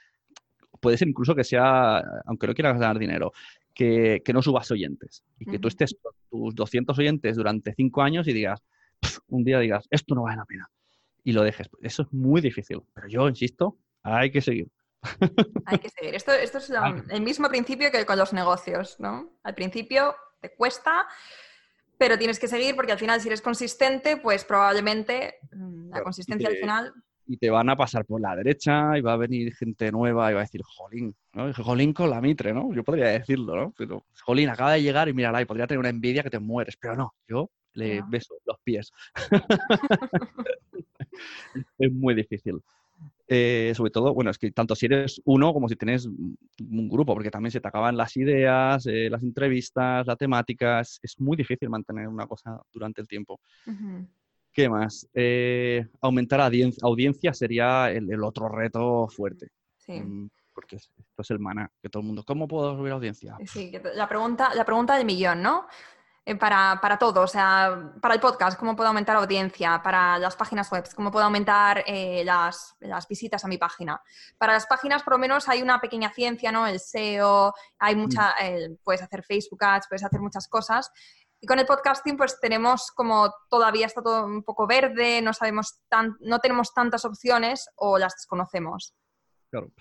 [0.79, 3.33] Puede ser incluso que sea, aunque no quieras ganar dinero,
[3.73, 8.27] que, no subas oyentes y que tú estés con tus 200 oyentes durante 5 años
[8.27, 8.61] y digas,
[9.27, 10.69] un día digas, esto no vale la pena
[11.23, 11.69] y lo dejes.
[11.81, 14.67] Eso es muy difícil, pero yo insisto, hay que seguir.
[15.65, 16.15] Hay que seguir.
[16.15, 16.71] Esto, esto es
[17.09, 19.37] el mismo principio que con los negocios, ¿no?
[19.43, 21.07] Al principio te cuesta,
[21.99, 26.47] pero tienes que seguir porque al final si eres consistente, pues probablemente mm, la consistencia
[26.47, 26.93] al final...
[27.27, 30.33] Y te van a pasar por la derecha y va a venir gente nueva y
[30.33, 31.53] va a decir, jolín, ¿no?
[31.53, 32.73] Jolín con la mitre, ¿no?
[32.73, 33.73] Yo podría decirlo, ¿no?
[33.77, 36.75] Pero, jolín, acaba de llegar y mírala, y podría tener una envidia que te mueres,
[36.77, 38.91] pero no, yo le beso los pies.
[41.77, 42.63] es muy difícil.
[43.31, 47.13] Eh, sobre todo, bueno, es que tanto si eres uno como si tienes un grupo,
[47.13, 51.69] porque también se te acaban las ideas, eh, las entrevistas, la temática, es, muy difícil
[51.69, 53.39] mantener una cosa durante el tiempo.
[54.51, 55.07] ¿Qué más?
[55.13, 59.49] Eh, aumentar audiencia sería el, otro reto fuerte.
[59.77, 60.01] Sí.
[60.01, 63.37] Mm, porque esto es el maná, que todo el mundo, ¿cómo puedo subir audiencia?
[63.45, 65.67] Sí, la pregunta, la pregunta del millón, ¿no?
[66.29, 70.35] Eh, para, para, todo, o sea, para el podcast, cómo puedo aumentar audiencia, para las
[70.35, 73.99] páginas web, cómo puedo aumentar eh, las, las, visitas a mi página.
[74.37, 76.67] Para las páginas, por lo menos, hay una pequeña ciencia, ¿no?
[76.67, 77.99] El SEO, hay mm.
[77.99, 78.35] mucha,
[78.83, 80.91] puedes hacer Facebook Ads, puedes hacer muchas cosas.
[81.41, 85.81] Y con el podcasting, pues tenemos como todavía está todo un poco verde, no sabemos
[85.89, 88.93] tan, no tenemos tantas opciones o las desconocemos.
[89.49, 89.71] Claro.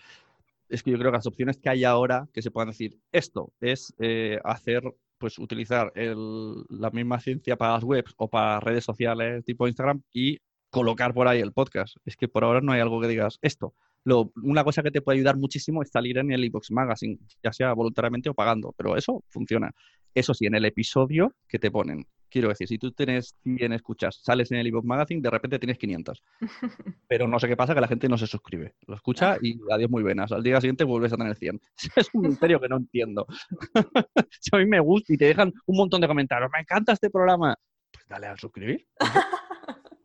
[0.71, 3.53] Es que yo creo que las opciones que hay ahora que se puedan decir, esto
[3.61, 4.83] es eh, hacer
[5.19, 10.39] pues utilizar la misma ciencia para las webs o para redes sociales tipo Instagram y
[10.71, 11.97] colocar por ahí el podcast.
[12.05, 13.75] Es que por ahora no hay algo que digas esto.
[14.05, 17.53] Lo, una cosa que te puede ayudar muchísimo es salir en el iBox Magazine, ya
[17.53, 19.71] sea voluntariamente o pagando, pero eso funciona.
[20.15, 24.21] Eso sí, en el episodio que te ponen, Quiero decir, si tú tienes 100 escuchas,
[24.23, 26.23] sales en el ebook magazine, de repente tienes 500.
[27.09, 28.75] Pero no sé qué pasa, que la gente no se suscribe.
[28.87, 30.31] Lo escucha y adiós muy buenas.
[30.33, 31.61] Al día siguiente vuelves a tener 100.
[31.97, 33.27] Es un misterio que no entiendo.
[34.41, 37.09] si a mí me gusta y te dejan un montón de comentarios, me encanta este
[37.11, 37.57] programa,
[37.91, 38.87] pues dale al suscribir.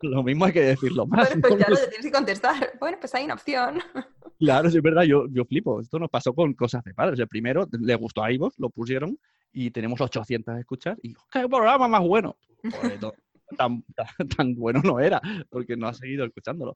[0.04, 1.30] Lo mismo hay que decirlo más.
[1.42, 2.72] pues ya lo tienes que contestar.
[2.80, 3.80] Bueno, pues hay una opción.
[4.40, 5.80] Claro, sí, es verdad, yo, yo flipo.
[5.80, 7.18] Esto nos pasó con cosas de padres.
[7.18, 9.18] El primero le gustó a Ivo, lo pusieron
[9.54, 12.36] y tenemos 800 escuchas y ¡qué programa más bueno!
[13.56, 13.84] tan,
[14.36, 16.76] tan, bueno no era, porque no ha seguido escuchándolo.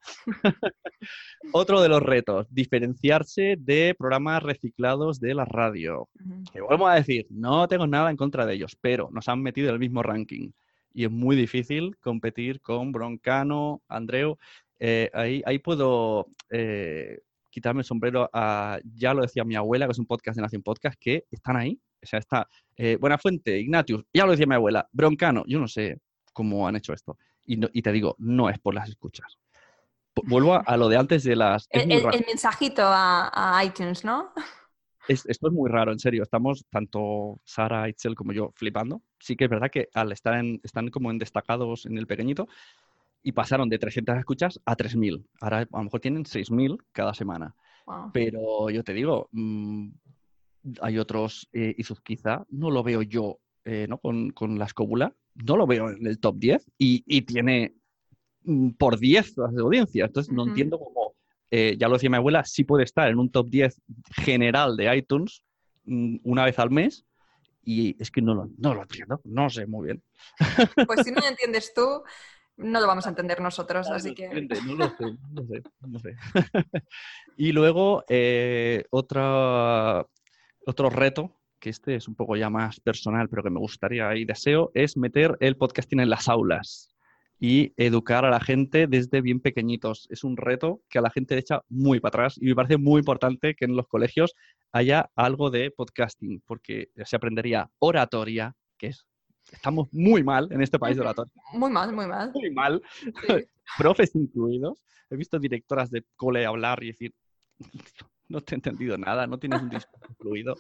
[1.52, 6.08] Otro de los retos, diferenciarse de programas reciclados de la radio.
[6.54, 9.70] Que vuelvo a decir, no tengo nada en contra de ellos, pero nos han metido
[9.70, 10.52] en el mismo ranking.
[10.98, 14.36] Y es muy difícil competir con Broncano, Andreu.
[14.80, 17.20] Eh, ahí, ahí puedo eh,
[17.52, 20.64] quitarme el sombrero a, ya lo decía mi abuela, que es un podcast de Nación
[20.64, 24.90] Podcast, que están ahí, o sea, está eh, Buenafuente, Ignatius, ya lo decía mi abuela,
[24.92, 26.00] Broncano, yo no sé
[26.34, 27.16] cómo han hecho esto.
[27.46, 29.38] Y, y te digo, no es por las escuchas.
[30.24, 31.68] Vuelvo a, lo de antes de las...
[31.70, 34.34] El, el, mensajito a, iTunes, ¿no?
[35.08, 36.24] Esto es muy raro, en serio.
[36.24, 39.02] Estamos, tanto Sara, Itzel como yo, flipando.
[39.20, 42.48] Sí que es verdad que al estar en, están como en destacados en el pequeño
[43.24, 45.26] y pasaron de 300 escuchas a 3.000.
[45.42, 47.56] Ahora a lo mejor tienen 6.000 cada semana.
[48.14, 49.90] Pero yo te digo, mm,
[50.82, 53.98] hay otros, eh, y quizá no lo veo yo eh, ¿no?
[53.98, 57.76] con, con, la escóbula, no lo veo en el top 10 y, y tiene
[58.44, 60.06] mm, por 10 de audiencia.
[60.06, 61.17] Entonces no entiendo cómo,
[61.52, 63.82] eh, ya lo decía mi abuela, sí puede estar en un top 10
[64.16, 65.44] general de iTunes
[65.86, 67.06] mm, una vez al mes.
[67.64, 70.04] Y es que no lo, no lo entiendo, no sé muy bien.
[70.88, 72.02] Pues si no lo entiendes tú,
[72.56, 74.30] no lo vamos a entender nosotros, así que...
[74.30, 76.16] No lo sé, no sé, no sé.
[77.36, 78.06] y luego,
[78.90, 80.08] otra,
[80.66, 84.24] otro reto, que este es un poco ya más personal, pero que me gustaría y
[84.24, 86.96] deseo, es meter el podcasting en las aulas
[87.40, 90.08] y educar a la gente desde bien pequeñitos.
[90.10, 92.78] Es un reto que a la gente le echa muy para atrás y me parece
[92.78, 94.34] muy importante que en los colegios
[94.72, 99.06] haya algo de podcasting, porque se aprendería oratoria, que es
[99.52, 101.32] estamos muy mal en este país de oratoria.
[101.54, 102.32] Muy mal, muy mal.
[102.34, 102.82] Muy mal.
[103.78, 104.84] Profes incluidos.
[105.10, 107.14] He visto directoras de cole hablar y decir,
[108.28, 110.56] no te he entendido nada, no tienes un discurso fluido.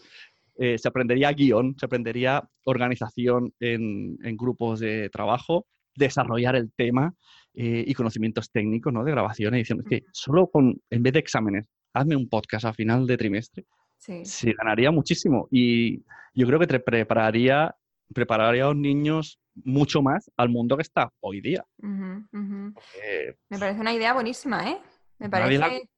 [0.56, 5.68] Eh, se aprendería guion, se aprendería organización en, grupos de trabajo,
[5.98, 7.14] desarrollar el tema
[7.54, 9.04] eh, y conocimientos técnicos ¿no?
[9.04, 9.80] de grabación, edición.
[9.82, 13.66] Es que solo con, en vez de exámenes, hazme un podcast a final de trimestre,
[13.98, 15.48] se ganaría muchísimo.
[15.52, 16.04] Y
[16.34, 17.76] yo creo que te prepararía,
[18.14, 21.66] prepararía a los niños mucho más al mundo que está hoy día.
[21.80, 24.78] Me parece una idea buenísima, ¿eh?
[25.20, 25.90] Me parece...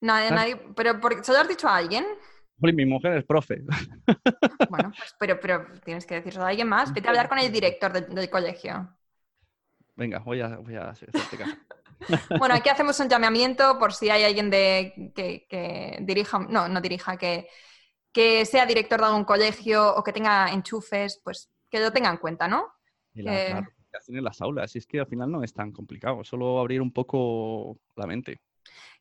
[0.00, 2.04] Nadie, nadie, pero porque, ¿se lo has dicho a alguien?
[2.58, 3.62] mi mujer es profe.
[4.70, 6.92] Bueno, pues, pero, pero tienes que decirlo a alguien más.
[6.94, 8.88] Vete a hablar con el director del, colegio.
[9.96, 11.56] Venga, voy a, voy a hacerte caso.
[12.36, 17.16] Bueno, aquí hacemos un llamamiento por si hay alguien de, que, dirija, no, no dirija,
[17.16, 17.46] que,
[18.10, 22.16] que sea director de algún colegio o que tenga enchufes, pues que lo tenga en
[22.16, 22.72] cuenta, ¿no?
[23.14, 23.58] Y la,
[24.08, 26.92] en las aulas, y es que al final no es tan complicado, solo abrir un
[26.92, 28.40] poco la mente.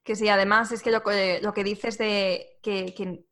[0.03, 1.01] Que sí, además es que lo,
[1.41, 3.25] lo que dices de que, que,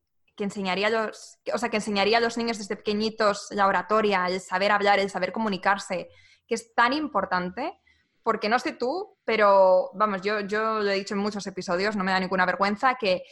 [0.43, 4.39] enseñaría a los, o sea, que enseñaría a los niños desde pequeñitos la oratoria, el
[4.39, 6.09] saber hablar, el saber comunicarse,
[6.49, 7.79] que es tan importante,
[8.23, 12.03] porque no sé tú, pero vamos, yo, yo lo he dicho en muchos episodios, no
[12.03, 13.23] me da ninguna vergüenza, que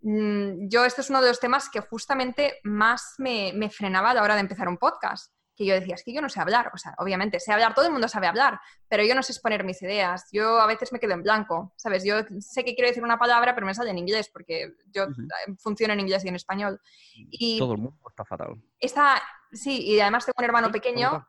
[0.00, 4.14] mm, yo este es uno de los temas que justamente más me, me frenaba a
[4.14, 6.70] la hora de empezar un podcast que yo decía, es que yo no sé hablar,
[6.74, 9.64] o sea, obviamente sé hablar, todo el mundo sabe hablar, pero yo no sé exponer
[9.64, 12.04] mis ideas, yo a veces me quedo en blanco, ¿sabes?
[12.04, 15.54] Yo sé que quiero decir una palabra, pero me sale en inglés, porque yo eh,
[15.58, 16.78] funciono en inglés y en español.
[17.30, 18.62] Y todo el mundo está fatal.
[18.78, 21.26] Está, sí, y además tengo un hermano pequeño.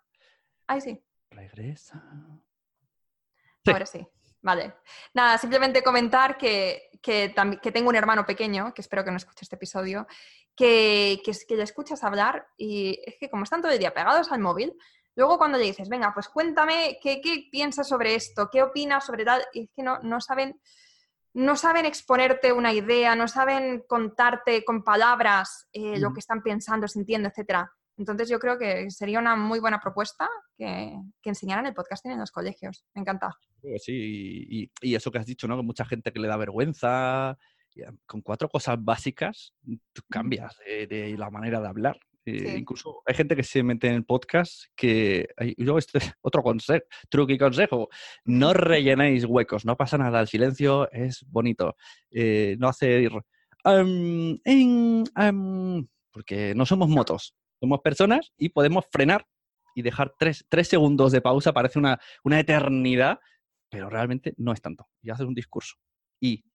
[0.68, 1.02] Ay, sí.
[1.38, 2.04] Regresa.
[3.66, 4.06] Ahora sí.
[4.42, 4.76] Vale.
[5.14, 9.44] Nada, simplemente comentar que, que, que, tengo un hermano pequeño, que espero que no escuche
[9.44, 10.08] este episodio,
[10.56, 14.32] que, que, que le escuchas hablar y es que como están todo el día pegados
[14.32, 14.74] al móvil,
[15.16, 19.26] luego cuando le dices, venga, pues cuéntame qué, qué piensas sobre esto, qué opinas sobre
[19.26, 20.60] tal, y es que no, no saben
[21.34, 26.88] no saben exponerte una idea, no saben contarte con palabras eh, lo que están pensando,
[26.88, 27.70] sintiendo, etc.
[27.98, 32.20] Entonces yo creo que sería una muy buena propuesta que, que enseñaran el podcasting en
[32.20, 32.86] los colegios.
[32.94, 33.36] Me encanta.
[33.80, 35.58] Sí, y, y, eso que has dicho, ¿no?
[35.58, 37.38] Que mucha gente que le da vergüenza,
[38.06, 39.54] con cuatro cosas básicas
[39.94, 42.00] tú cambias de, la manera de hablar.
[42.26, 46.86] Eh, incluso hay gente que se mete en el podcast que yo este otro consejo,
[47.10, 47.88] truco y consejo,
[48.26, 51.76] no rellenéis huecos, no pasa nada, el silencio es bonito.
[52.12, 53.12] Eh, no hacer
[56.12, 59.26] porque no somos motos, somos personas y podemos frenar
[59.76, 63.20] y dejar tres, segundos de pausa, parece una, una eternidad,
[63.70, 64.88] pero realmente no es tanto.
[65.02, 65.76] Y haces un discurso.
[66.20, 66.46] Y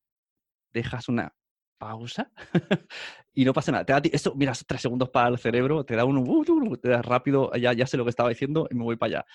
[0.72, 1.32] dejas una
[1.78, 2.32] pausa
[3.32, 3.84] y no pasa nada.
[3.84, 6.76] Te da, esto, mira, tres segundos para el cerebro, te da un, uh, uh, uh,
[6.76, 9.26] te da rápido, ya, ya sé lo que estaba diciendo y me voy para allá.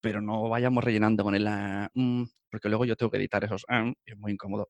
[0.00, 3.64] Pero no vayamos rellenando con el, ah, mm", porque luego yo tengo que editar esos,
[3.68, 4.68] ah", es muy incómodo.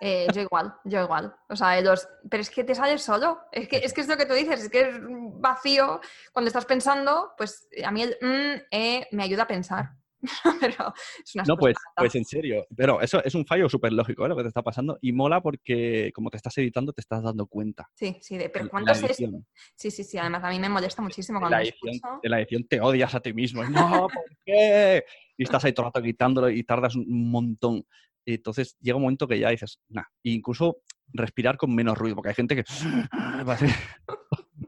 [0.00, 1.34] Eh, yo igual, yo igual.
[1.48, 3.40] O sea, los, pero es que te sales solo.
[3.50, 6.00] Es que, es que es lo que tú dices, es que es vacío.
[6.32, 9.92] Cuando estás pensando, pues a mí el mm, eh, me ayuda a pensar.
[10.60, 12.66] pero es una No, pues, pues en serio.
[12.76, 14.28] Pero eso es un fallo súper lógico ¿eh?
[14.28, 17.46] lo que te está pasando y mola porque como te estás editando te estás dando
[17.46, 17.88] cuenta.
[17.94, 19.16] Sí, sí, pero ¿cuántos es?
[19.16, 20.18] Sí, sí, sí.
[20.18, 23.20] Además a mí me molesta muchísimo cuando la edición, De la edición te odias a
[23.20, 23.64] ti mismo.
[23.64, 25.04] No, ¿por qué?
[25.36, 27.84] Y estás ahí todo el rato quitándolo y tardas un montón.
[28.24, 30.78] Entonces llega un momento que ya dices, nah, incluso
[31.12, 32.64] respirar con menos ruido, porque hay gente que
[33.46, 33.58] va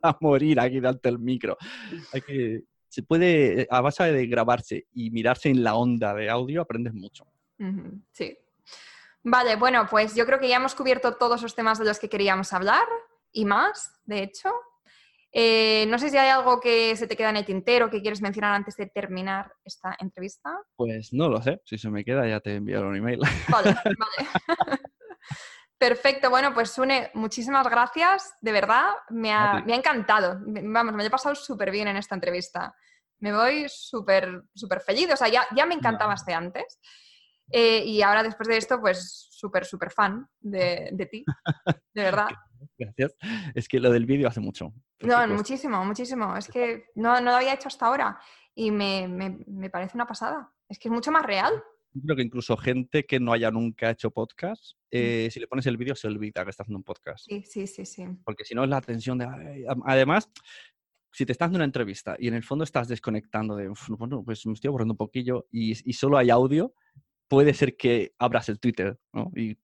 [0.02, 1.56] a morir aquí delante del micro.
[2.12, 6.62] Hay que se puede, a base de grabarse y mirarse en la onda de audio,
[6.62, 7.26] aprendes mucho.
[8.12, 8.36] Sí.
[9.22, 12.08] Vale, bueno, pues yo creo que ya hemos cubierto todos los temas de los que
[12.08, 12.86] queríamos hablar
[13.32, 14.50] y más, de hecho.
[15.30, 18.22] Eh, no sé si hay algo que se te queda en el tintero que quieres
[18.22, 20.58] mencionar antes de terminar esta entrevista.
[20.74, 21.60] Pues no lo sé.
[21.64, 23.20] Si se me queda, ya te enviaré un email.
[23.48, 24.78] Vale, vale.
[25.78, 31.36] Perfecto, bueno, pues Sune, muchísimas gracias, de verdad, me ha, encantado, vamos, me he pasado
[31.36, 32.74] súper bien en esta entrevista,
[33.20, 36.80] me voy súper, súper feliz, o sea, ya, ya me encantabas de antes
[37.52, 41.24] eh, y ahora después de esto, pues súper, súper fan de, de ti,
[41.94, 42.28] de verdad.
[42.76, 43.14] Gracias.
[43.54, 44.72] Es que lo del vídeo hace mucho.
[45.00, 46.36] No, muchísimo, muchísimo.
[46.36, 48.18] Es que no, no, lo había hecho hasta ahora
[48.52, 50.52] y me, me, me parece una pasada.
[50.68, 51.52] Es que es mucho más real
[52.02, 55.76] creo que incluso gente que no haya nunca hecho podcast, eh, si le pones el
[55.76, 57.24] vídeo se olvida que estás haciendo un podcast.
[57.26, 58.04] Sí, sí, sí, sí.
[58.24, 59.26] Porque si no es la tensión de...
[59.84, 60.30] Además,
[61.12, 64.46] si te estás dando una entrevista y en el fondo estás desconectando de, bueno, pues
[64.46, 66.74] me estoy aburriendo un poquillo y, solo hay audio,
[67.28, 69.30] puede ser que abras el Twitter ¿no?
[69.34, 69.58] y,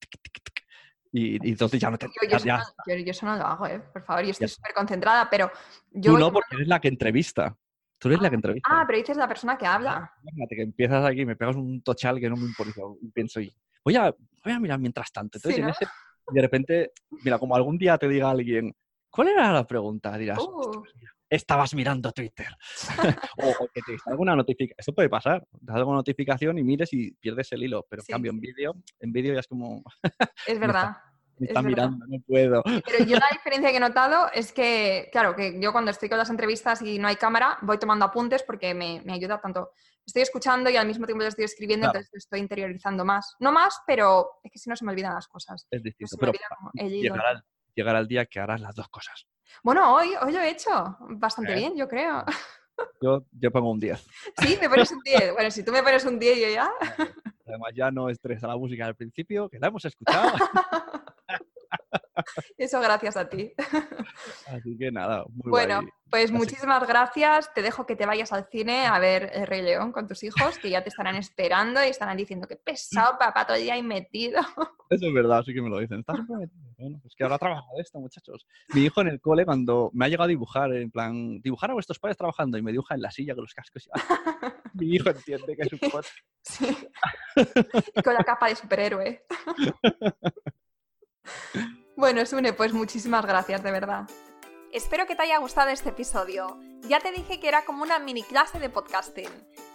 [1.12, 2.06] y, entonces ya no te...
[2.06, 3.80] Yo, yo, eso no lo hago, ¿eh?
[3.80, 5.50] por favor, yo estoy súper concentrada, pero
[5.92, 6.12] yo...
[6.12, 7.56] Tú no, porque eres la que entrevista.
[8.04, 8.68] Tú eres la que entrevista.
[8.70, 10.12] Ah, pero dices la persona que habla.
[10.22, 12.82] Fíjate que empiezas aquí, me pegas un tochal que no me importa.
[13.00, 13.50] Y pienso, y
[13.82, 14.14] voy a,
[14.44, 15.38] voy a mirar mientras tanto.
[15.38, 15.88] Entonces,
[16.30, 16.92] de repente,
[17.24, 18.76] mira, como algún día te diga alguien,
[19.08, 20.18] ¿cuál era la pregunta?
[20.18, 20.82] Dirás, uh.
[21.30, 22.48] estabas mirando Twitter.
[23.38, 24.76] o, que te diga alguna notificación.
[24.76, 25.40] Eso puede pasar.
[25.50, 27.86] Te das alguna notificación y mires y pierdes el hilo.
[27.88, 29.82] Pero en cambio, en vídeo, en vídeo ya es como.
[30.46, 30.94] es verdad
[31.38, 32.62] me está mirando, no puedo.
[32.62, 36.18] Pero yo la diferencia que he notado es que, claro, que yo cuando estoy con
[36.18, 39.70] las entrevistas y no hay cámara, voy tomando apuntes porque me, me ayuda tanto.
[40.06, 43.36] Estoy escuchando y al mismo tiempo lo estoy escribiendo, entonces estoy interiorizando más.
[43.38, 45.66] No más, pero es que si no se me olvidan las cosas.
[45.70, 46.32] Es distinto, pero
[47.74, 49.26] llegará el día que harás las dos cosas.
[49.62, 51.56] Bueno, hoy, hoy lo he hecho bastante ¿Eh?
[51.56, 52.24] bien, yo creo.
[53.00, 54.06] Yo, yo pongo un 10.
[54.42, 55.32] Sí, me pones un 10.
[55.32, 56.70] Bueno, si tú me pones un 10, yo ya.
[57.46, 60.32] Además, ya no estresa la música al principio, que la hemos escuchado.
[62.58, 63.52] Eso gracias a ti.
[64.46, 65.90] Así que nada, muy Bueno, guay.
[66.10, 67.52] pues Así- muchísimas gracias.
[67.54, 70.58] Te dejo que te vayas al cine a ver El Rey León con tus hijos,
[70.58, 73.82] que ya te estarán esperando y estarán diciendo que pesado, papá, todo el día ahí
[73.82, 74.40] metido.
[74.90, 76.00] Eso es verdad, sí que me lo dicen.
[76.00, 76.18] Estás.
[76.76, 78.46] Bueno, es que ahora trabaja esto, muchachos.
[78.74, 81.74] Mi hijo en el cole, cuando me ha llegado a dibujar, en plan, dibujar a
[81.74, 83.86] vuestros padres trabajando y me dibuja en la silla con los cascos.
[83.86, 83.90] y-.
[84.74, 86.10] Mi hijo entiende que es un podcast.
[86.42, 86.76] Sí.
[88.04, 89.24] Con la capa de superhéroe.
[91.96, 94.08] Bueno, Sune, pues muchísimas gracias, de verdad.
[94.72, 96.58] Espero que te haya gustado este episodio.
[96.88, 99.30] Ya te dije que era como una mini clase de podcasting.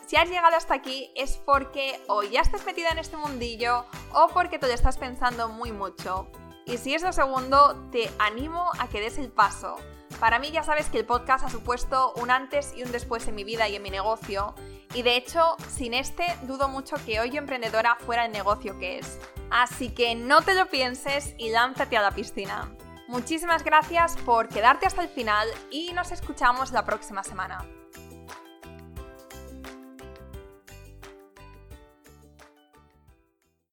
[0.05, 4.27] Si has llegado hasta aquí es porque o ya estás metida en este mundillo o
[4.33, 6.29] porque te lo estás pensando muy mucho.
[6.65, 9.77] Y si es lo segundo, te animo a que des el paso.
[10.19, 13.35] Para mí ya sabes que el podcast ha supuesto un antes y un después en
[13.35, 14.55] mi vida y en mi negocio.
[14.93, 19.19] Y de hecho, sin este, dudo mucho que hoy Emprendedora fuera el negocio que es.
[19.51, 22.71] Así que no te lo pienses y lánzate a la piscina.
[23.07, 27.65] Muchísimas gracias por quedarte hasta el final y nos escuchamos la próxima semana.